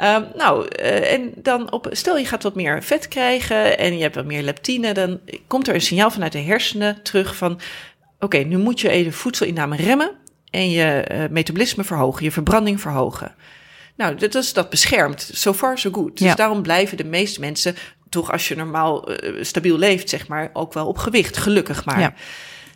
[0.03, 4.03] Um, nou, uh, en dan op, stel je gaat wat meer vet krijgen en je
[4.03, 7.61] hebt wat meer leptine, dan komt er een signaal vanuit de hersenen terug van:
[8.18, 10.11] oké, nu moet je even voedselinname remmen
[10.51, 13.34] en je uh, metabolisme verhogen, je verbranding verhogen.
[13.97, 15.30] Nou, dat, is, dat beschermt.
[15.32, 16.18] So far, so good.
[16.18, 17.76] Dus daarom blijven de meeste mensen
[18.09, 21.36] toch, als je normaal uh, stabiel leeft, zeg maar, ook wel op gewicht.
[21.36, 22.01] Gelukkig maar.
[22.01, 22.14] Ja.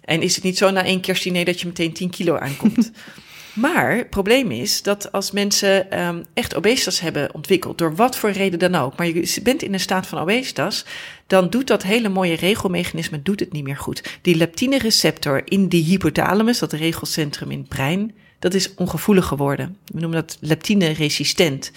[0.04, 2.90] En is het niet zo na één kerstdiner dat je meteen 10 kilo aankomt?
[3.52, 8.30] Maar het probleem is dat als mensen um, echt obesitas hebben ontwikkeld, door wat voor
[8.30, 10.84] reden dan ook, maar je bent in een staat van obesitas,
[11.26, 14.18] dan doet dat hele mooie regelmechanisme doet het niet meer goed.
[14.22, 19.76] Die leptine-receptor in die hypothalamus, dat regelcentrum in het brein, dat is ongevoelig geworden.
[19.84, 21.72] We noemen dat leptine-resistent.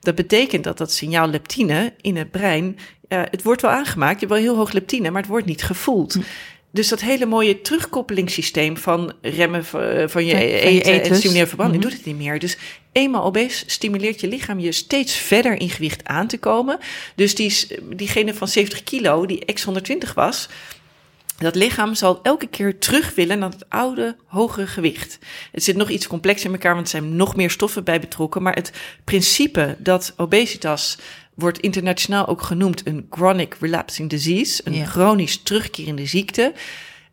[0.00, 4.26] Dat betekent dat dat signaal leptine in het brein, uh, het wordt wel aangemaakt, je
[4.26, 6.18] hebt wel heel hoog leptine, maar het wordt niet gevoeld.
[6.74, 11.48] Dus dat hele mooie terugkoppelingssysteem van remmen van, eh, van je, eten, eten en stimuleren
[11.48, 12.38] verbranding mm doet het niet meer.
[12.38, 12.56] Dus
[12.92, 16.78] eenmaal obese stimuleert je lichaam je steeds verder in gewicht aan te komen.
[17.14, 17.66] Dus die,
[17.96, 20.48] diegene van 70 kilo, die X120 was,
[21.38, 25.18] dat lichaam zal elke keer terug willen naar het oude, hogere gewicht.
[25.52, 28.42] Het zit nog iets complex in elkaar, want er zijn nog meer stoffen bij betrokken.
[28.42, 28.72] Maar het
[29.04, 30.98] principe dat obesitas
[31.34, 36.52] wordt internationaal ook genoemd een chronic relapsing disease, een chronisch terugkerende ziekte.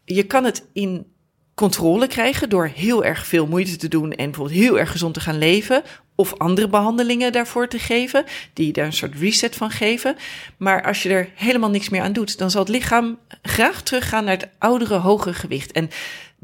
[0.06, 1.06] Je kan het in
[1.54, 5.20] controle krijgen door heel erg veel moeite te doen en bijvoorbeeld heel erg gezond te
[5.20, 5.84] gaan leven.
[6.16, 10.16] Of andere behandelingen daarvoor te geven, die daar een soort reset van geven.
[10.58, 14.24] Maar als je er helemaal niks meer aan doet, dan zal het lichaam graag teruggaan
[14.24, 15.72] naar het oudere, hogere gewicht.
[15.72, 15.90] En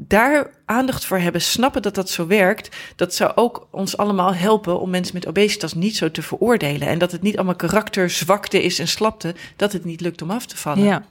[0.00, 4.80] daar aandacht voor hebben, snappen dat dat zo werkt, dat zou ook ons allemaal helpen
[4.80, 6.88] om mensen met obesitas niet zo te veroordelen.
[6.88, 10.46] En dat het niet allemaal karakterzwakte is en slapte, dat het niet lukt om af
[10.46, 10.84] te vallen.
[10.84, 11.04] Ja.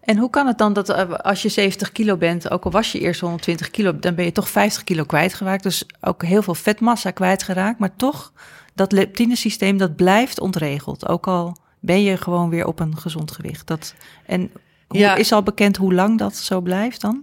[0.00, 2.92] En hoe kan het dan dat eh, als je 70 kilo bent, ook al was
[2.92, 5.62] je eerst 120 kilo, dan ben je toch 50 kilo kwijtgeraakt.
[5.62, 7.78] Dus ook heel veel vetmassa kwijtgeraakt.
[7.78, 8.32] Maar toch,
[8.74, 11.08] dat leptinesysteem, dat blijft ontregeld.
[11.08, 13.66] Ook al ben je gewoon weer op een gezond gewicht.
[13.66, 13.94] Dat,
[14.26, 14.50] en
[14.98, 17.22] hoe, is al bekend hoe lang dat zo blijft dan?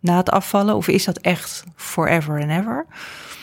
[0.00, 0.74] Na het afvallen?
[0.74, 2.86] Of is dat echt forever and ever?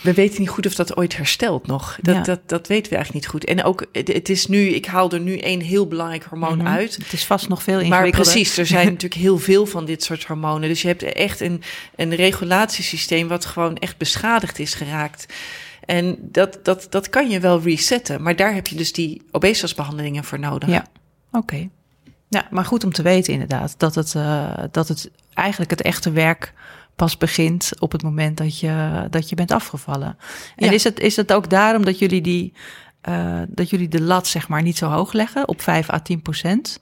[0.01, 1.97] We weten niet goed of dat ooit herstelt nog.
[2.01, 3.45] Dat, dat, dat weten we eigenlijk niet goed.
[3.45, 6.67] En ook, het, is nu, ik haal er nu één heel belangrijk hormoon mhm.
[6.67, 6.95] uit.
[6.95, 8.17] Het is vast nog veel ingewikkelder.
[8.17, 10.69] Maar precies, er zijn natuurlijk heel veel van dit soort hormonen.
[10.69, 11.61] Dus je hebt echt een,
[11.95, 15.26] een regulatiesysteem wat gewoon echt beschadigd is geraakt.
[15.86, 18.21] En dat, dat, dat kan je wel resetten.
[18.21, 20.69] Maar daar heb je dus die obesitasbehandelingen voor nodig.
[20.69, 20.86] Ja,
[21.32, 21.69] oké.
[22.34, 23.76] Ja, maar goed om te weten inderdaad.
[23.78, 26.54] Dat het, uh, dat het eigenlijk het echte werk
[26.96, 30.18] pas begint op het moment dat je, dat je bent afgevallen.
[30.56, 32.54] En is, het, is het ook daarom dat jullie die
[33.10, 36.22] uh, dat jullie de lat zeg maar niet zo hoog leggen op 5 à 10
[36.22, 36.82] procent?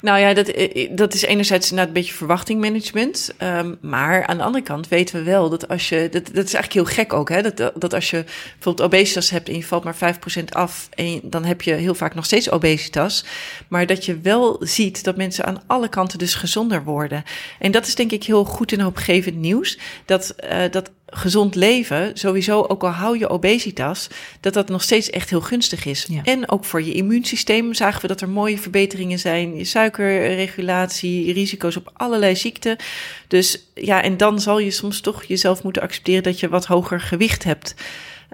[0.00, 3.34] Nou ja, dat, eh, dat is enerzijds een beetje verwachtingmanagement.
[3.42, 6.54] Um, maar aan de andere kant weten we wel dat als je, dat, dat is
[6.54, 9.84] eigenlijk heel gek ook, hè, dat, dat als je bijvoorbeeld obesitas hebt en je valt
[9.84, 13.24] maar 5 procent af, en dan heb je heel vaak nog steeds obesitas.
[13.68, 17.24] Maar dat je wel ziet dat mensen aan alle kanten dus gezonder worden.
[17.58, 19.78] En dat is denk ik heel goed en hoopgevend nieuws.
[20.04, 20.34] Dat,
[20.70, 24.08] dat gezond leven, sowieso, ook al hou je obesitas,
[24.40, 26.08] dat dat nog steeds echt heel gunstig is.
[26.24, 29.56] En ook voor je immuunsysteem zagen we dat er mooie verbeteringen zijn.
[29.56, 32.76] Je suikerregulatie, risico's op allerlei ziekten.
[33.28, 37.00] Dus ja, en dan zal je soms toch jezelf moeten accepteren dat je wat hoger
[37.00, 37.74] gewicht hebt.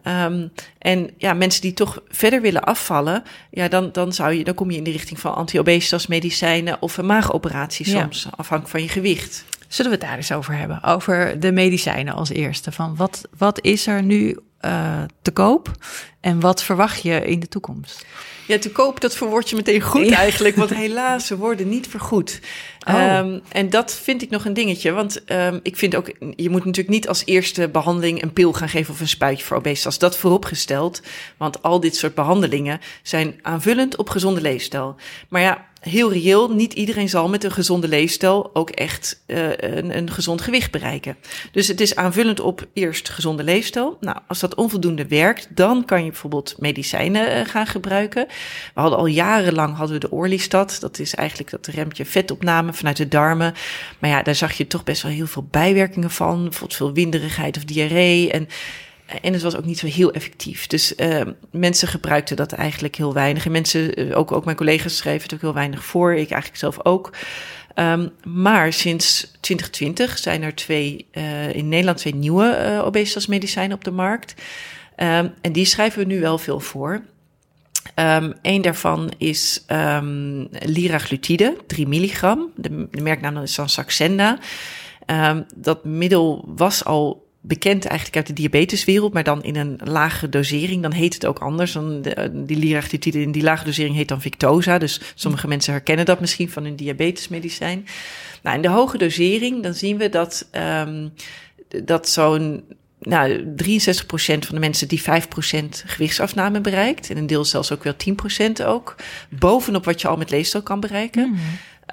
[0.05, 4.55] Um, en ja, mensen die toch verder willen afvallen, ja, dan, dan, zou je, dan
[4.55, 8.89] kom je in de richting van anti-obesitas medicijnen of een maagoperatie soms, afhankelijk van je
[8.89, 9.45] gewicht.
[9.73, 10.83] Zullen we het daar eens over hebben?
[10.83, 12.73] Over de medicijnen als eerste.
[12.73, 15.71] Van wat, wat is er nu uh, te koop
[16.21, 18.07] en wat verwacht je in de toekomst?
[18.47, 20.57] Ja, te koop, dat verwoord je meteen goed eigenlijk.
[20.57, 22.41] Want helaas, ze worden niet vergoed.
[22.89, 23.17] Oh.
[23.19, 24.93] Um, en dat vind ik nog een dingetje.
[24.93, 28.69] Want um, ik vind ook, je moet natuurlijk niet als eerste behandeling een pil gaan
[28.69, 29.99] geven of een spuitje voor obesitas.
[29.99, 31.03] Dat vooropgesteld.
[31.37, 34.97] Want al dit soort behandelingen zijn aanvullend op gezonde leefstijl.
[35.29, 39.97] Maar ja, heel reëel, niet iedereen zal met een gezonde leefstijl ook echt uh, een,
[39.97, 41.17] een, gezond gewicht bereiken.
[41.53, 43.97] Dus het is aanvullend op eerst gezonde leefstijl.
[44.01, 48.27] Nou, als dat onvoldoende werkt, dan kan je bijvoorbeeld medicijnen uh, gaan gebruiken.
[48.75, 50.77] We hadden al jarenlang hadden we de Orlistat.
[50.81, 53.55] Dat is eigenlijk dat remtje vetopname vanuit de darmen.
[53.99, 56.43] Maar ja, daar zag je toch best wel heel veel bijwerkingen van.
[56.43, 58.31] Bijvoorbeeld veel winderigheid of diarree.
[58.31, 58.49] En
[59.21, 60.67] en het was ook niet zo heel effectief.
[60.67, 63.45] Dus uh, mensen gebruikten dat eigenlijk heel weinig.
[63.45, 66.13] En mensen, eh, ook, ook mijn collega's schreven het ook heel weinig voor.
[66.13, 67.11] Ik eigenlijk zelf ook.
[67.75, 73.85] Um, maar sinds 2020 zijn er twee, uh, in Nederland twee nieuwe uh, obesitasmedicijnen op
[73.85, 74.35] de markt.
[74.97, 77.03] Um, en die schrijven we nu wel veel voor.
[77.95, 82.51] Um, een daarvan is um, liraglutide, 3 milligram.
[82.57, 84.39] De, de merknaam is dan Saxenda.
[85.07, 90.29] Um, dat middel was al bekend eigenlijk uit de diabeteswereld, maar dan in een lage
[90.29, 90.83] dosering.
[90.83, 91.73] Dan heet het ook anders.
[91.73, 94.79] Dan de, die liraglutide in die lage dosering heet dan Victoza.
[94.79, 97.87] Dus sommige mensen herkennen dat misschien van hun diabetesmedicijn.
[98.43, 100.49] Nou, in de hoge dosering, dan zien we dat,
[100.87, 101.13] um,
[101.85, 102.65] dat zo'n
[103.01, 105.05] nou, 63% van de mensen die 5%
[105.87, 107.11] gewichtsafname bereikt.
[107.11, 108.97] En een deel zelfs ook wel 10% ook.
[109.29, 111.29] Bovenop wat je al met leefstijl kan bereiken.
[111.29, 111.39] Mm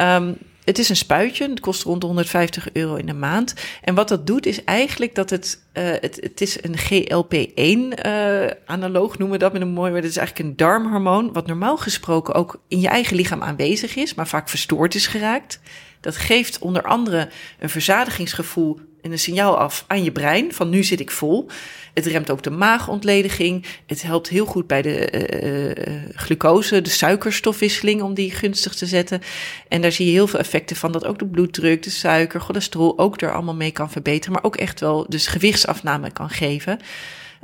[0.02, 0.38] um,
[0.70, 3.54] het is een spuitje, het kost rond de 150 euro in de maand.
[3.82, 8.48] En wat dat doet is eigenlijk dat het, uh, het, het is een GLP-1 uh,
[8.66, 10.04] analoog noemen we dat met een mooi woord.
[10.04, 14.14] Het is eigenlijk een darmhormoon, wat normaal gesproken ook in je eigen lichaam aanwezig is,
[14.14, 15.60] maar vaak verstoord is geraakt.
[16.00, 21.00] Dat geeft onder andere een verzadigingsgevoel een signaal af aan je brein van nu zit
[21.00, 21.50] ik vol.
[21.94, 23.66] Het remt ook de maagontlediging.
[23.86, 25.12] Het helpt heel goed bij de
[25.44, 29.22] uh, uh, glucose, de suikerstofwisseling, om die gunstig te zetten.
[29.68, 33.00] En daar zie je heel veel effecten van, dat ook de bloeddruk, de suiker, cholesterol
[33.00, 34.34] ook er allemaal mee kan verbeteren.
[34.34, 36.80] Maar ook echt wel dus gewichtsafname kan geven.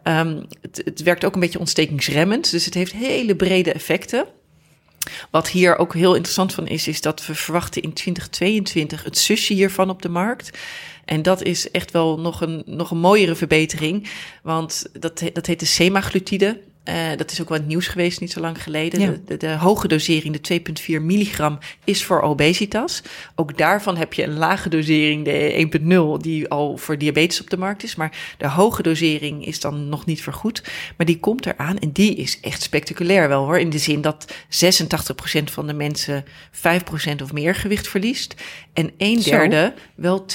[0.04, 4.26] Um, het, het werkt ook een beetje ontstekingsremmend, dus het heeft hele brede effecten.
[5.32, 9.54] Wat hier ook heel interessant van is, is dat we verwachten in 2022 het zusje
[9.54, 10.58] hiervan op de markt.
[11.06, 14.10] En dat is echt wel nog een, nog een mooiere verbetering.
[14.44, 16.62] Want dat, dat heet de semaglutide.
[16.90, 19.00] Uh, dat is ook wel het nieuws geweest niet zo lang geleden.
[19.00, 19.14] Ja.
[19.26, 20.62] De, de, hoge dosering, de
[21.00, 23.02] 2,4 milligram, is voor obesitas.
[23.36, 27.58] Ook daarvan heb je een lage dosering, de 1,0, die al voor diabetes op de
[27.58, 27.96] markt is.
[27.96, 30.64] Maar de hoge dosering is dan nog niet vergoed.
[30.98, 33.60] Maar die komt eraan en die is echt spectaculair wel hoor.
[33.60, 38.36] In de zin dat 86% van de mensen 5% of meer gewicht verliest.
[38.74, 39.82] En een derde zo.
[39.96, 40.26] wel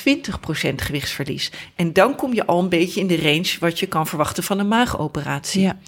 [0.71, 1.53] 20% gewichtsverlies.
[1.77, 4.59] En dan kom je al een beetje in de range wat je kan verwachten van
[4.59, 5.63] een maagoperatie.
[5.63, 5.79] Ja.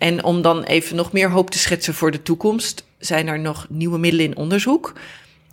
[0.00, 3.66] En om dan even nog meer hoop te schetsen voor de toekomst, zijn er nog
[3.68, 4.92] nieuwe middelen in onderzoek.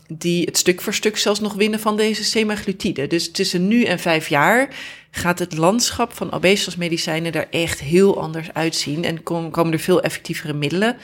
[0.08, 3.08] Die het stuk voor stuk zelfs nog winnen van deze semaglutide.
[3.08, 4.70] Dus tussen nu en vijf jaar
[5.12, 9.04] gaat het landschap van obesitasmedicijnen er echt heel anders uitzien.
[9.04, 10.90] En komen er veel effectievere middelen.
[10.90, 11.00] Um,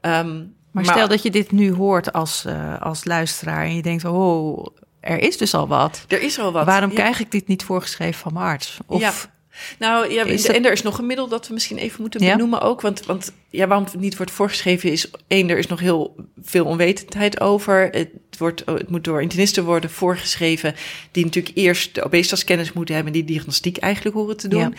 [0.00, 4.04] maar, maar, stel dat je dit nu hoort als, uh, als luisteraar en je denkt,
[4.04, 4.66] oh,
[5.00, 6.04] er is dus al wat.
[6.08, 6.66] Er is al wat.
[6.66, 6.96] Waarom ja.
[6.96, 8.78] krijg ik dit niet voorgeschreven van mijn arts?
[8.86, 9.12] Of ja.
[9.78, 10.44] Nou ja, dat...
[10.44, 12.32] en er is nog een middel dat we misschien even moeten ja?
[12.32, 12.80] benoemen ook.
[12.80, 15.10] Want, want ja, waarom het niet wordt voorgeschreven is...
[15.26, 17.88] één, er is nog heel veel onwetendheid over.
[17.90, 20.74] Het, wordt, het moet door internisten worden voorgeschreven...
[21.10, 23.12] die natuurlijk eerst de obesitaskennis moeten hebben...
[23.12, 24.74] die diagnostiek eigenlijk horen te doen.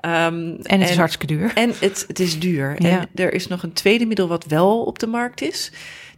[0.00, 0.26] Ja.
[0.26, 1.50] Um, en het en, is hartstikke duur.
[1.54, 2.76] En het, het is duur.
[2.78, 3.00] Ja.
[3.00, 5.72] En er is nog een tweede middel wat wel op de markt is...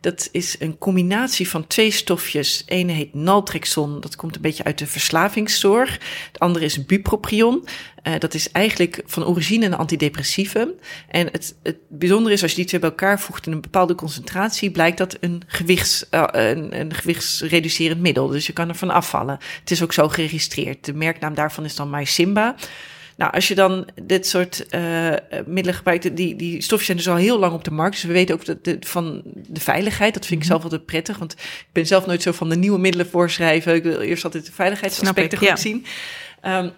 [0.05, 2.63] Dat is een combinatie van twee stofjes.
[2.67, 5.99] Ene heet naltrexon, dat komt een beetje uit de verslavingszorg.
[6.33, 7.65] De andere is bupropion.
[8.03, 10.71] Uh, dat is eigenlijk van origine een antidepressivum.
[11.09, 13.95] En het, het bijzondere is, als je die twee bij elkaar voegt in een bepaalde
[13.95, 18.27] concentratie, blijkt dat een, gewichts, uh, een, een gewichtsreducerend middel.
[18.27, 19.39] Dus je kan ervan afvallen.
[19.61, 20.85] Het is ook zo geregistreerd.
[20.85, 22.55] De merknaam daarvan is dan MySimba.
[23.17, 25.15] Nou, als je dan dit soort uh,
[25.47, 27.95] middelen gebruikt, die, die stofjes zijn dus al heel lang op de markt.
[27.95, 30.15] Dus we weten ook dat de, van de veiligheid.
[30.15, 32.79] Dat vind ik zelf altijd prettig, want ik ben zelf nooit zo van de nieuwe
[32.79, 33.75] middelen voorschrijven.
[33.75, 35.57] Ik wil eerst altijd de veiligheidsaspecten goed ja.
[35.57, 35.87] zien.
[36.43, 36.71] Um,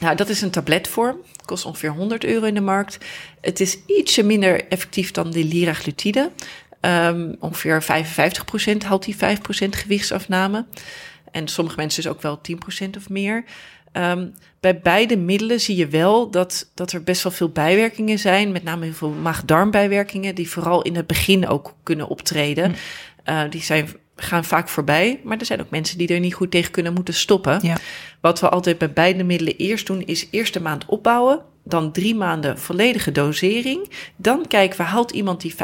[0.00, 1.16] nou, dat is een tabletvorm.
[1.44, 2.98] Kost ongeveer 100 euro in de markt.
[3.40, 6.30] Het is ietsje minder effectief dan de liraglutide.
[6.80, 9.18] Um, ongeveer 55% haalt die 5%
[9.68, 10.66] gewichtsafname.
[11.30, 12.40] En sommige mensen dus ook wel
[12.84, 13.44] 10% of meer.
[13.92, 18.52] Um, bij beide middelen zie je wel dat, dat er best wel veel bijwerkingen zijn.
[18.52, 22.64] Met name heel veel maag-darmbijwerkingen, die vooral in het begin ook kunnen optreden.
[22.64, 23.30] Hm.
[23.30, 26.50] Uh, die zijn, gaan vaak voorbij, maar er zijn ook mensen die er niet goed
[26.50, 27.58] tegen kunnen moeten stoppen.
[27.62, 27.76] Ja.
[28.20, 32.14] Wat we altijd bij beide middelen eerst doen, is eerst de maand opbouwen dan drie
[32.14, 33.90] maanden volledige dosering.
[34.16, 35.56] Dan kijken we, haalt iemand die 5%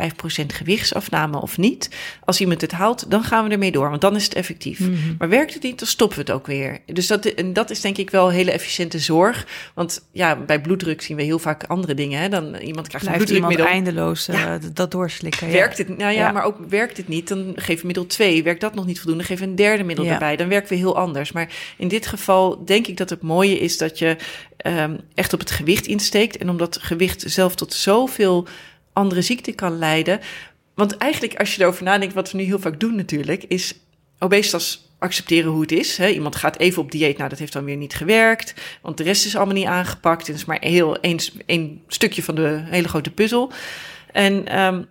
[0.46, 1.90] gewichtsafname of niet?
[2.24, 4.80] Als iemand het haalt, dan gaan we ermee door, want dan is het effectief.
[4.80, 5.14] Mm -hmm.
[5.18, 6.78] Maar werkt het niet, dan stoppen we het ook weer.
[6.86, 9.46] Dus dat, en dat is denk ik wel hele efficiënte zorg.
[9.74, 12.20] Want ja, bij bloeddruk zien we heel vaak andere dingen.
[12.20, 12.28] Hè?
[12.28, 13.66] Dan iemand krijgt een bloeddrukmiddel.
[13.66, 14.58] eindeloos uh, ja.
[14.72, 15.50] dat doorslikken.
[15.50, 15.88] Werkt het?
[15.88, 18.42] Nou ja, ja, maar ook werkt het niet, dan geef middel 2.
[18.42, 20.36] Werkt dat nog niet voldoende, geef een derde middel erbij.
[20.36, 21.32] Dan werken we heel anders.
[21.32, 24.16] Maar in dit geval denk ik dat het mooie is dat je
[24.66, 26.36] um, echt op het gewicht insteekt.
[26.36, 28.46] En omdat gewicht zelf tot zoveel
[28.92, 30.20] andere ziekten kan leiden.
[30.74, 33.74] Want eigenlijk, als je erover nadenkt, wat we nu heel vaak doen natuurlijk, is
[34.18, 36.00] obesitas accepteren hoe het is.
[36.00, 39.26] Iemand gaat even op dieet, nou dat heeft dan weer niet gewerkt, want de rest
[39.26, 40.26] is allemaal niet aangepakt.
[40.26, 41.00] Het is maar heel
[41.46, 43.52] één stukje van de hele grote puzzel.
[44.12, 44.86] En um,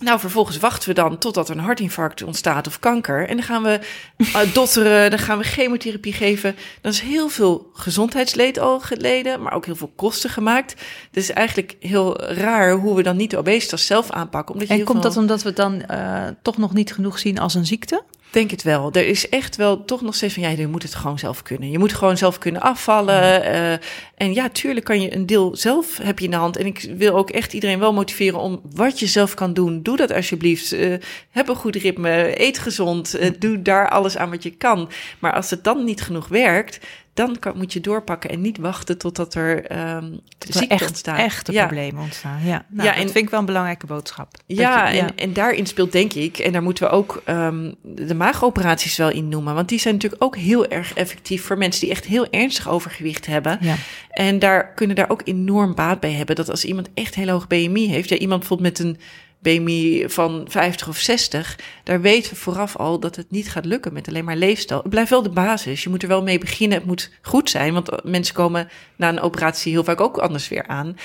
[0.00, 3.28] Nou, vervolgens wachten we dan totdat er een hartinfarct ontstaat of kanker.
[3.28, 3.80] En dan gaan we
[4.16, 6.56] uh, dotteren, dan gaan we chemotherapie geven.
[6.80, 10.70] Dan is heel veel gezondheidsleed al geleden, maar ook heel veel kosten gemaakt.
[11.06, 14.54] Het is eigenlijk heel raar hoe we dan niet de obesitas zelf aanpakken.
[14.54, 17.38] Omdat je en komt dat omdat we het dan uh, toch nog niet genoeg zien
[17.38, 18.02] als een ziekte?
[18.30, 18.92] Denk het wel.
[18.92, 21.70] Er is echt wel toch nog steeds van ja, je moet het gewoon zelf kunnen.
[21.70, 23.44] Je moet gewoon zelf kunnen afvallen.
[23.44, 23.72] Uh,
[24.14, 26.56] en ja, tuurlijk kan je een deel zelf heb je in de hand.
[26.56, 29.82] En ik wil ook echt iedereen wel motiveren om wat je zelf kan doen.
[29.82, 30.72] Doe dat alsjeblieft.
[30.72, 30.94] Uh,
[31.30, 32.40] heb een goed ritme.
[32.42, 33.20] Eet gezond.
[33.20, 34.90] Uh, doe daar alles aan wat je kan.
[35.18, 36.78] Maar als het dan niet genoeg werkt,
[37.18, 41.18] dan kan, moet je doorpakken en niet wachten totdat er um, ziekte echt, ontstaat.
[41.18, 41.66] Echte ja.
[41.66, 42.44] problemen ontstaan.
[42.44, 44.36] Ja, nou, ja en, dat vind ik wel een belangrijke boodschap.
[44.46, 45.06] Ja, je, ja.
[45.06, 49.10] En, en daarin speelt denk ik, en daar moeten we ook um, de maagoperaties wel
[49.10, 49.54] in noemen.
[49.54, 53.26] Want die zijn natuurlijk ook heel erg effectief voor mensen die echt heel ernstig overgewicht
[53.26, 53.58] hebben.
[53.60, 53.74] Ja.
[54.10, 56.36] En daar kunnen daar ook enorm baat bij hebben.
[56.36, 58.98] Dat als iemand echt heel hoog BMI heeft, ja, iemand bijvoorbeeld met een
[59.38, 63.92] BMI van 50 of 60, daar weten we vooraf al dat het niet gaat lukken
[63.92, 64.80] met alleen maar leefstijl.
[64.80, 65.82] Het blijft wel de basis.
[65.82, 66.78] Je moet er wel mee beginnen.
[66.78, 70.66] Het moet goed zijn, want mensen komen na een operatie heel vaak ook anders weer
[70.66, 70.96] aan.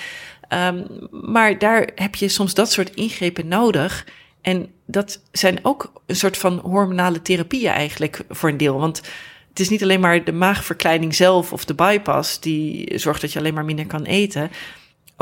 [0.49, 4.07] Um, maar daar heb je soms dat soort ingrepen nodig.
[4.41, 8.79] En dat zijn ook een soort van hormonale therapieën eigenlijk voor een deel.
[8.79, 9.01] Want
[9.49, 13.39] het is niet alleen maar de maagverkleining zelf of de bypass die zorgt dat je
[13.39, 14.51] alleen maar minder kan eten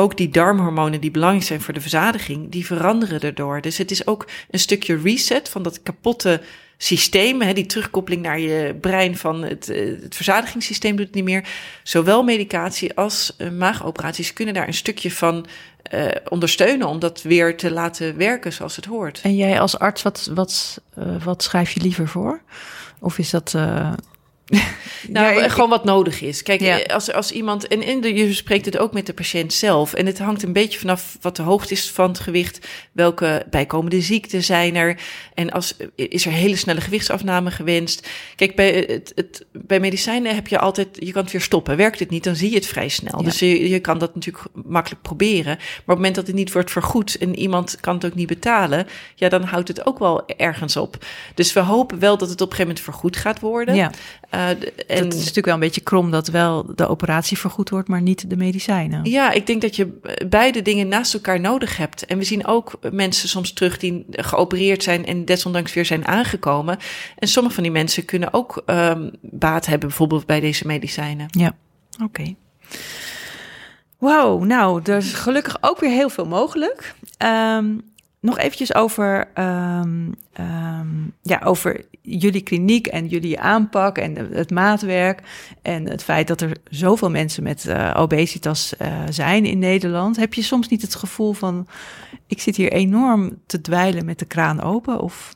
[0.01, 3.61] ook die darmhormonen die belangrijk zijn voor de verzadiging, die veranderen erdoor.
[3.61, 6.41] Dus het is ook een stukje reset van dat kapotte
[6.77, 11.23] systeem, hè, die terugkoppeling naar je brein van het, eh, het verzadigingssysteem doet het niet
[11.23, 11.47] meer.
[11.83, 15.45] Zowel medicatie als uh, maagoperaties kunnen daar een stukje van
[15.93, 19.19] uh, ondersteunen om dat weer te laten werken zoals het hoort.
[19.23, 20.81] En jij als arts, wat, wat,
[21.23, 22.41] wat schrijf je liever voor?
[22.99, 23.55] Of is dat
[25.07, 26.43] nou, ja, gewoon wat nodig is.
[26.43, 26.77] Kijk, ja.
[26.77, 27.67] als, als iemand.
[27.67, 29.93] En, en de, je spreekt het ook met de patiënt zelf.
[29.93, 32.67] En het hangt een beetje vanaf wat de hoogte is van het gewicht.
[32.91, 34.99] Welke bijkomende ziekten zijn er.
[35.33, 38.09] En als, is er hele snelle gewichtsafname gewenst.
[38.35, 40.87] Kijk, bij, het, het, bij medicijnen heb je altijd.
[40.91, 41.77] Je kan het weer stoppen.
[41.77, 43.17] Werkt het niet, dan zie je het vrij snel.
[43.17, 43.23] Ja.
[43.23, 45.55] Dus je, je kan dat natuurlijk makkelijk proberen.
[45.55, 47.17] Maar op het moment dat het niet wordt vergoed.
[47.17, 48.87] en iemand kan het ook niet betalen.
[49.15, 51.05] ja, dan houdt het ook wel ergens op.
[51.35, 53.75] Dus we hopen wel dat het op een gegeven moment vergoed gaat worden.
[53.75, 53.91] Ja.
[54.36, 54.57] Uh, en
[54.88, 58.29] het is natuurlijk wel een beetje krom dat wel de operatie vergoed wordt, maar niet
[58.29, 59.05] de medicijnen.
[59.09, 62.05] Ja, ik denk dat je beide dingen naast elkaar nodig hebt.
[62.05, 66.77] En we zien ook mensen soms terug die geopereerd zijn en desondanks weer zijn aangekomen.
[67.17, 71.27] En sommige van die mensen kunnen ook um, baat hebben, bijvoorbeeld bij deze medicijnen.
[71.32, 71.55] Ja,
[71.93, 72.03] oké.
[72.03, 72.36] Okay.
[73.97, 76.95] Wow, nou, er is gelukkig ook weer heel veel mogelijk.
[77.57, 77.90] Um,
[78.22, 85.22] nog eventjes over, um, um, ja, over jullie kliniek en jullie aanpak en het maatwerk.
[85.61, 90.15] En het feit dat er zoveel mensen met uh, obesitas uh, zijn in Nederland.
[90.15, 91.67] Heb je soms niet het gevoel van,
[92.28, 94.99] ik zit hier enorm te dweilen met de kraan open?
[94.99, 95.36] Of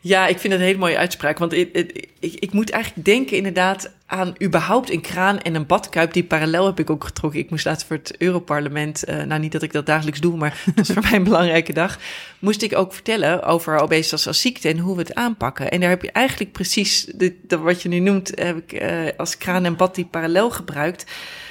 [0.00, 1.38] ja, ik vind het een hele mooie uitspraak.
[1.38, 1.74] Want ik,
[2.20, 6.12] ik, ik, moet eigenlijk denken inderdaad aan überhaupt een kraan en een badkuip.
[6.12, 7.40] Die parallel heb ik ook getrokken.
[7.40, 10.62] Ik moest laatst voor het Europarlement, uh, nou niet dat ik dat dagelijks doe, maar
[10.74, 11.98] dat is voor mij een belangrijke dag.
[12.38, 15.70] Moest ik ook vertellen over obesitas als ziekte en hoe we het aanpakken.
[15.70, 19.38] En daar heb je eigenlijk precies de, wat je nu noemt, heb ik uh, als
[19.38, 21.04] kraan en bad die parallel gebruikt.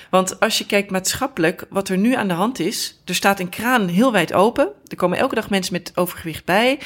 [0.10, 3.50] Want als je kijkt maatschappelijk, wat er nu aan de hand is, er staat een
[3.50, 4.68] kraan heel wijd open.
[4.88, 6.80] Er komen elke dag mensen met overgewicht bij.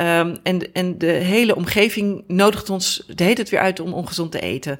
[0.00, 4.32] Um, en, en de hele omgeving nodigt ons de hele tijd weer uit om ongezond
[4.32, 4.78] te eten.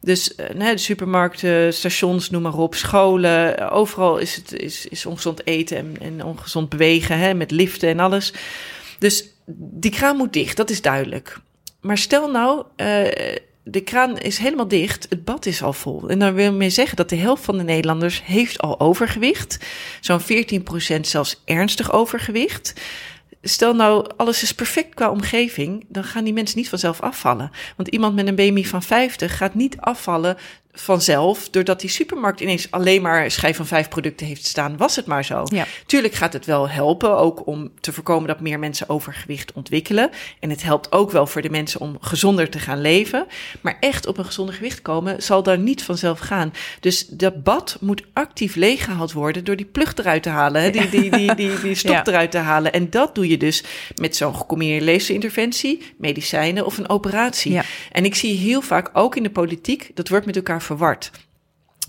[0.00, 5.46] Dus uh, de supermarkten, stations, noem maar op, scholen, overal is het is, is ongezond
[5.46, 8.32] eten en, ongezond bewegen, hè, met liften en alles.
[8.98, 9.24] Dus
[9.54, 11.38] die kraan moet dicht, dat is duidelijk.
[11.80, 13.06] Maar stel nou, uh,
[13.70, 16.08] de kraan is helemaal dicht, het bad is al vol.
[16.08, 19.58] En dan wil je zeggen dat de helft van de Nederlanders heeft al overgewicht.
[20.00, 20.24] Zo'n 14%
[21.00, 22.80] zelfs ernstig overgewicht.
[23.42, 27.50] Stel nou, alles is perfect qua omgeving, dan gaan die mensen niet vanzelf afvallen.
[27.76, 30.36] Want iemand met een BMI van 50 gaat niet afvallen
[30.72, 35.06] vanzelf, doordat die supermarkt ineens alleen maar schijf van vijf producten heeft staan, was het
[35.06, 35.42] maar zo.
[35.44, 35.66] Ja.
[35.86, 40.10] Tuurlijk gaat het wel helpen, ook om te voorkomen dat meer mensen overgewicht ontwikkelen.
[40.40, 43.26] En het helpt ook wel voor de mensen om gezonder te gaan leven.
[43.60, 46.52] Maar echt op een gezonder gewicht komen, zal daar niet vanzelf gaan.
[46.80, 50.70] Dus dat bad moet actief leeggehaald worden door die plug eruit te halen, hè?
[50.70, 52.06] Die, die, die, die, die stop ja.
[52.06, 52.72] eruit te halen.
[52.72, 53.64] En dat doe je dus
[53.94, 57.52] met zo'n gecombineerde leefstijlinterventie, medicijnen of een operatie.
[57.52, 57.64] Ja.
[57.92, 61.10] En ik zie heel vaak ook in de politiek, dat wordt met elkaar verward.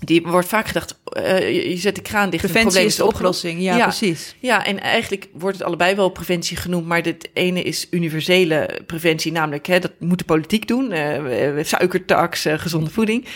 [0.04, 2.44] Die wordt vaak gedacht, uh, je zet de kraan dicht.
[2.44, 4.36] Preventie is de oplossing, ja, ja, precies.
[4.38, 9.32] Ja, en eigenlijk wordt het allebei wel preventie genoemd, maar het ene is universele preventie,
[9.32, 13.26] namelijk hè, dat moet de politiek doen, uh, suikertax, uh, gezonde voeding.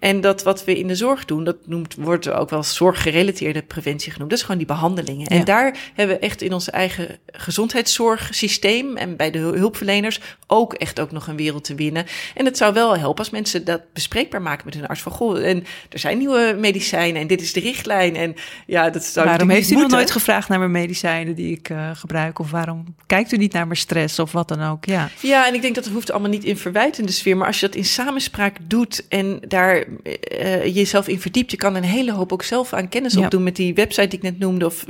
[0.00, 4.12] En dat wat we in de zorg doen, dat noemt, wordt ook wel zorggerelateerde preventie
[4.12, 4.30] genoemd.
[4.30, 5.26] Dat is gewoon die behandelingen.
[5.26, 11.00] En daar hebben we echt in ons eigen gezondheidszorgsysteem en bij de hulpverleners ook echt
[11.00, 12.06] ook nog een wereld te winnen.
[12.34, 15.46] En het zou wel helpen als mensen dat bespreekbaar maken met hun arts van goh,
[15.46, 18.16] en er zijn nieuwe medicijnen en dit is de richtlijn.
[18.16, 18.34] En
[18.66, 21.90] ja, dat zou Waarom heeft u nog nooit gevraagd naar mijn medicijnen die ik uh,
[21.94, 22.38] gebruik?
[22.38, 24.84] Of waarom kijkt u niet naar mijn stress of wat dan ook?
[24.84, 27.36] Ja, ja en ik denk dat het hoeft allemaal niet in verwijtende sfeer.
[27.36, 31.74] Maar als je dat in samenspraak doet en daar uh, jezelf in verdiept, je kan
[31.74, 33.20] een hele hoop ook zelf aan kennis ja.
[33.20, 34.84] opdoen met die website die ik net noemde of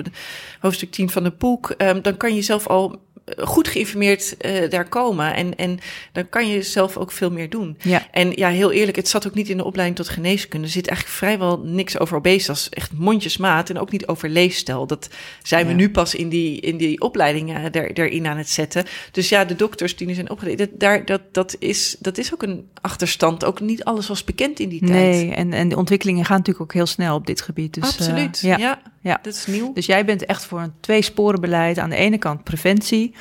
[0.60, 1.74] hoofdstuk 10 van het boek.
[1.78, 3.00] Um, dan kan je zelf al
[3.36, 5.34] goed geïnformeerd uh, daar komen.
[5.34, 5.78] En, en
[6.12, 7.76] dan kan je zelf ook veel meer doen.
[7.82, 8.06] Ja.
[8.10, 10.66] En ja, heel eerlijk, het zat ook niet in de opleiding tot geneeskunde.
[10.66, 12.68] Er zit eigenlijk vrijwel niks over obesitas.
[12.68, 14.86] Echt mondjesmaat en ook niet over leefstijl.
[14.86, 15.08] Dat
[15.42, 18.84] zijn we nu pas in die, in die opleidingen er, erin aan het zetten.
[19.12, 22.32] Dus ja, de dokters die nu zijn opgeleid, dat, daar, dat, dat, is, dat is
[22.32, 23.44] ook een achterstand.
[23.44, 25.14] Ook niet alles was bekend in die tijd.
[25.14, 27.74] Nee, en, en de ontwikkelingen gaan natuurlijk ook heel snel op dit gebied.
[27.74, 28.56] Dus, Absoluut, uh, ja.
[28.56, 28.82] ja.
[29.00, 29.72] Ja, dat is nieuw.
[29.72, 31.78] Dus jij bent echt voor een tweesporenbeleid.
[31.78, 33.14] Aan de ene kant preventie.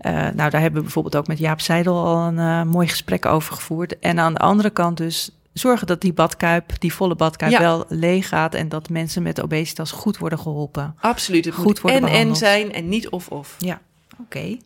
[0.00, 3.26] Uh, nou, daar hebben we bijvoorbeeld ook met Jaap Seidel al een uh, mooi gesprek
[3.26, 3.98] over gevoerd.
[3.98, 7.60] En aan de andere kant dus zorgen dat die badkuip, die volle badkuip, ja.
[7.60, 8.54] wel leeg gaat.
[8.54, 10.94] En dat mensen met obesitas goed worden geholpen.
[11.00, 11.44] Absoluut.
[11.44, 12.42] Het goed worden en behandeld.
[12.42, 13.54] en zijn en niet of of.
[13.58, 13.80] Ja,
[14.12, 14.22] oké.
[14.22, 14.60] Okay.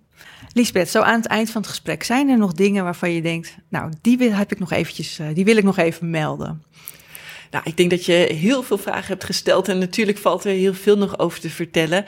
[0.53, 3.57] Lisbeth, zo aan het eind van het gesprek, zijn er nog dingen waarvan je denkt,
[3.69, 6.63] nou, die wil, heb ik nog eventjes, uh, die wil ik nog even melden?
[7.53, 10.75] Nou, ik denk dat je heel veel vragen hebt gesteld en natuurlijk valt er heel
[10.75, 12.05] veel nog over te vertellen.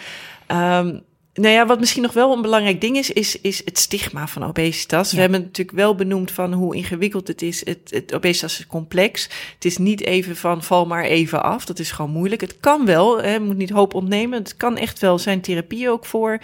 [0.49, 1.03] Um,
[1.35, 4.45] nou ja, wat misschien nog wel een belangrijk ding is, is, is het stigma van
[4.45, 5.11] obesitas.
[5.11, 5.15] Ja.
[5.15, 7.65] We hebben natuurlijk wel benoemd van hoe ingewikkeld het is.
[7.67, 9.29] Het, het obesitas is complex.
[9.55, 11.65] Het is niet even van val maar even af.
[11.65, 12.41] Dat is gewoon moeilijk.
[12.41, 14.39] Het kan wel, hè, moet niet hoop ontnemen.
[14.39, 16.39] Het kan echt wel zijn therapie ook voor.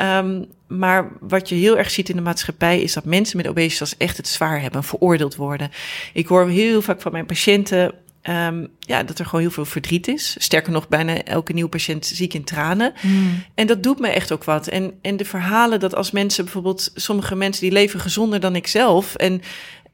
[0.00, 3.96] Um, maar wat je heel erg ziet in de maatschappij is dat mensen met obesitas
[3.96, 5.70] echt het zwaar hebben, veroordeeld worden.
[6.12, 7.94] Ik hoor heel vaak van mijn patiënten
[8.30, 10.36] Um, ja, dat er gewoon heel veel verdriet is.
[10.38, 12.92] Sterker nog, bijna elke nieuwe patiënt ziek in tranen.
[13.02, 13.44] Mm.
[13.54, 14.68] En dat doet me echt ook wat.
[14.68, 18.66] En, en de verhalen dat als mensen bijvoorbeeld, sommige mensen die leven gezonder dan ik
[18.66, 19.14] zelf.
[19.14, 19.42] En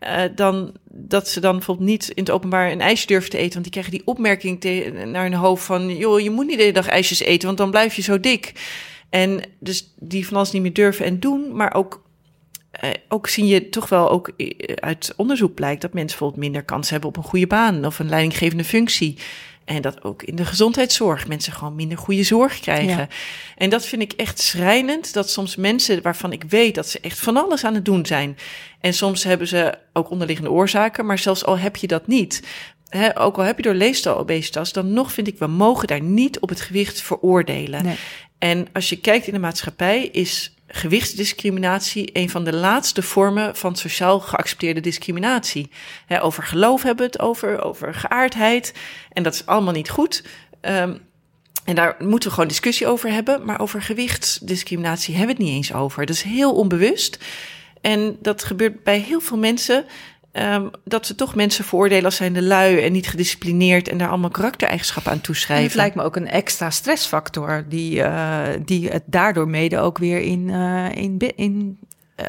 [0.01, 3.53] uh, dan dat ze dan bijvoorbeeld niet in het openbaar een ijsje durven te eten.
[3.53, 4.63] Want die krijgen die opmerking
[5.05, 7.71] naar hun hoofd van: joh, je moet niet de hele dag ijsjes eten, want dan
[7.71, 8.53] blijf je zo dik.
[9.09, 12.03] En dus die van alles niet meer durven en doen, maar ook
[12.85, 14.33] uh, ook zie je toch wel ook
[14.75, 18.09] uit onderzoek blijkt dat mensen bijvoorbeeld minder kans hebben op een goede baan of een
[18.09, 19.19] leidinggevende functie.
[19.65, 22.97] En dat ook in de gezondheidszorg mensen gewoon minder goede zorg krijgen.
[22.97, 23.09] Ja.
[23.57, 25.13] En dat vind ik echt schrijnend.
[25.13, 28.37] Dat soms mensen waarvan ik weet dat ze echt van alles aan het doen zijn.
[28.81, 32.43] En soms hebben ze ook onderliggende oorzaken, maar zelfs al heb je dat niet.
[32.89, 36.03] He, ook al heb je door leefstijl obesitas, dan nog vind ik, we mogen daar
[36.03, 37.85] niet op het gewicht veroordelen.
[37.85, 37.97] Nee.
[38.39, 43.77] En als je kijkt in de maatschappij, is gewichtsdiscriminatie een van de laatste vormen van
[43.77, 45.71] sociaal geaccepteerde discriminatie.
[46.21, 48.75] Over geloof hebben we het over, over geaardheid.
[49.13, 50.25] En dat is allemaal niet goed.
[50.61, 51.01] Um,
[51.65, 53.45] en daar moeten we gewoon discussie over hebben.
[53.45, 56.07] Maar over gewichtsdiscriminatie hebben we het niet eens over.
[56.07, 57.19] Dat is heel onbewust.
[57.81, 59.85] En dat gebeurt bij heel veel mensen.
[60.33, 64.31] Um, dat ze toch mensen veroordelen als zijnde lui en niet gedisciplineerd en daar allemaal
[64.31, 65.67] karaktereigenschappen aan toeschrijven.
[65.67, 70.21] Het lijkt me ook een extra stressfactor die, uh, die het daardoor mede ook weer
[70.21, 71.79] in, uh, in, in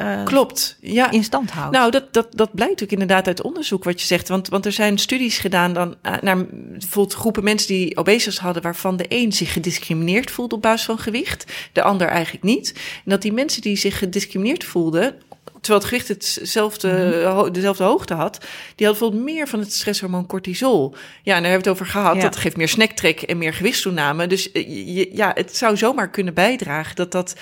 [0.00, 1.10] uh, Klopt, ja.
[1.10, 1.76] in stand houdt.
[1.76, 4.28] Nou, dat, dat, dat blijkt ook inderdaad uit onderzoek wat je zegt.
[4.28, 8.96] Want, want er zijn studies gedaan dan, naar bijvoorbeeld groepen mensen die obesitas hadden, waarvan
[8.96, 12.72] de een zich gediscrimineerd voelde op basis van gewicht, de ander eigenlijk niet.
[12.74, 15.14] En dat die mensen die zich gediscrimineerd voelden,
[15.44, 17.52] terwijl het gewicht hetzelfde, mm-hmm.
[17.52, 18.38] dezelfde hoogte had,
[18.76, 20.94] die had bijvoorbeeld meer van het stresshormoon cortisol.
[21.22, 22.14] Ja, en daar hebben we het over gehad.
[22.16, 22.22] Ja.
[22.22, 24.26] Dat geeft meer snacktrek en meer gewichtstoename.
[24.26, 27.34] Dus je, ja, het zou zomaar kunnen bijdragen dat dat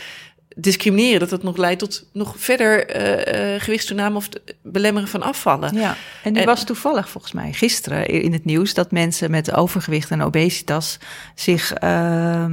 [0.56, 4.28] discrimineren, dat dat nog leidt tot nog verder uh, uh, gewichtstoename of
[4.62, 5.74] belemmeren van afvallen.
[5.74, 9.54] Ja, en nu en, was toevallig volgens mij gisteren in het nieuws dat mensen met
[9.54, 10.98] overgewicht en obesitas
[11.34, 11.82] zich.
[11.82, 12.44] Uh,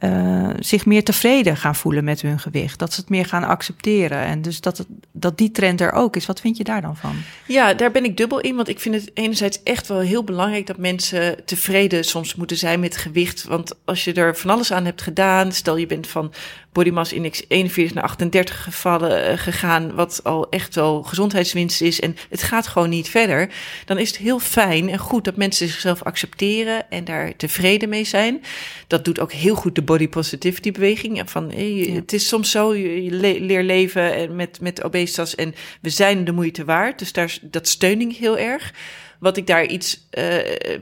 [0.00, 2.78] uh, zich meer tevreden gaan voelen met hun gewicht.
[2.78, 4.18] Dat ze het meer gaan accepteren.
[4.18, 6.26] En dus dat, dat die trend er ook is.
[6.26, 7.16] Wat vind je daar dan van?
[7.46, 8.56] Ja, daar ben ik dubbel in.
[8.56, 12.80] Want ik vind het enerzijds echt wel heel belangrijk dat mensen tevreden soms moeten zijn
[12.80, 13.44] met gewicht.
[13.44, 16.32] Want als je er van alles aan hebt gedaan, stel je bent van
[16.72, 22.00] body mass index 41 naar 38 gevallen uh, gegaan, wat al echt wel gezondheidswinst is
[22.00, 23.48] en het gaat gewoon niet verder,
[23.84, 28.04] dan is het heel fijn en goed dat mensen zichzelf accepteren en daar tevreden mee
[28.04, 28.42] zijn.
[28.86, 31.30] Dat doet ook heel goed de body positivity beweging.
[31.30, 31.94] Van hey, ja.
[31.94, 36.32] het is soms zo, je le leer leven met, met obesitas en we zijn de
[36.32, 36.98] moeite waard.
[36.98, 38.72] Dus daar, dat steun ik heel erg.
[39.18, 40.24] Wat ik daar iets uh,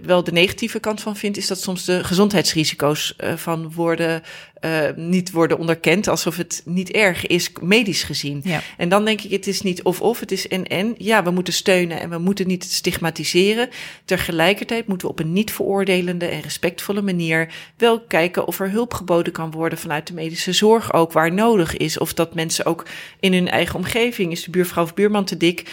[0.03, 4.23] wel de negatieve kant van vind, is dat soms de gezondheidsrisico's uh, van worden
[4.61, 8.41] uh, niet worden onderkend, alsof het niet erg is, medisch gezien.
[8.45, 8.63] Ja.
[8.77, 10.95] En dan denk ik, het is niet of-of, het is en-en.
[10.99, 13.69] Ja, we moeten steunen en we moeten niet stigmatiseren.
[14.05, 18.95] Tegelijkertijd moeten we op een niet veroordelende en respectvolle manier wel kijken of er hulp
[18.95, 21.99] geboden kan worden vanuit de medische zorg ook, waar nodig is.
[21.99, 22.87] Of dat mensen ook
[23.21, 25.65] in hun eigen omgeving, is de buurvrouw of buurman te dik,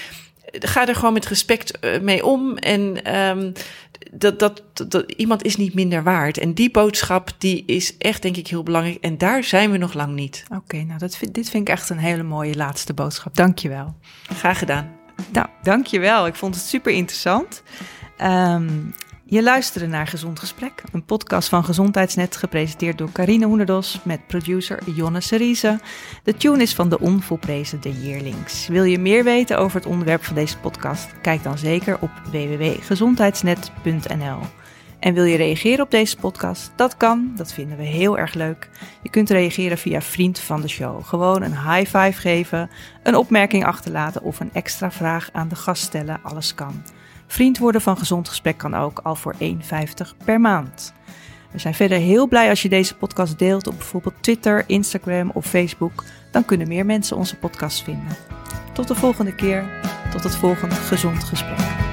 [0.59, 2.57] ga er gewoon met respect uh, mee om.
[2.57, 3.51] En um,
[4.11, 6.37] dat, dat, dat, iemand is niet minder waard.
[6.37, 8.97] En die boodschap die is echt, denk ik, heel belangrijk.
[9.01, 10.43] En daar zijn we nog lang niet.
[10.47, 13.35] Oké, okay, nou, dat vind, dit vind ik echt een hele mooie laatste boodschap.
[13.35, 13.95] Dank je wel.
[14.35, 14.91] Graag gedaan.
[15.31, 16.27] Nou, dank je wel.
[16.27, 17.63] Ik vond het super interessant.
[18.21, 18.93] Um,
[19.33, 24.79] je luisterde naar Gezond Gesprek, een podcast van Gezondheidsnet, gepresenteerd door Carine Hoenderdos met producer
[24.95, 25.79] Jonne Serize.
[26.23, 28.67] De tune is van de onvolprezen De Yearlings.
[28.67, 31.21] Wil je meer weten over het onderwerp van deze podcast?
[31.21, 34.39] Kijk dan zeker op www.gezondheidsnet.nl.
[34.99, 36.71] En wil je reageren op deze podcast?
[36.75, 38.69] Dat kan, dat vinden we heel erg leuk.
[39.01, 41.05] Je kunt reageren via Vriend van de Show.
[41.05, 42.69] Gewoon een high five geven,
[43.03, 46.19] een opmerking achterlaten of een extra vraag aan de gast stellen.
[46.23, 46.83] Alles kan.
[47.33, 49.47] Vriend worden van Gezond Gesprek kan ook al voor 1,50
[50.25, 50.93] per maand.
[51.51, 55.45] We zijn verder heel blij als je deze podcast deelt op bijvoorbeeld Twitter, Instagram of
[55.45, 56.03] Facebook.
[56.31, 58.15] Dan kunnen meer mensen onze podcast vinden.
[58.73, 59.65] Tot de volgende keer.
[60.11, 61.92] Tot het volgende Gezond Gesprek.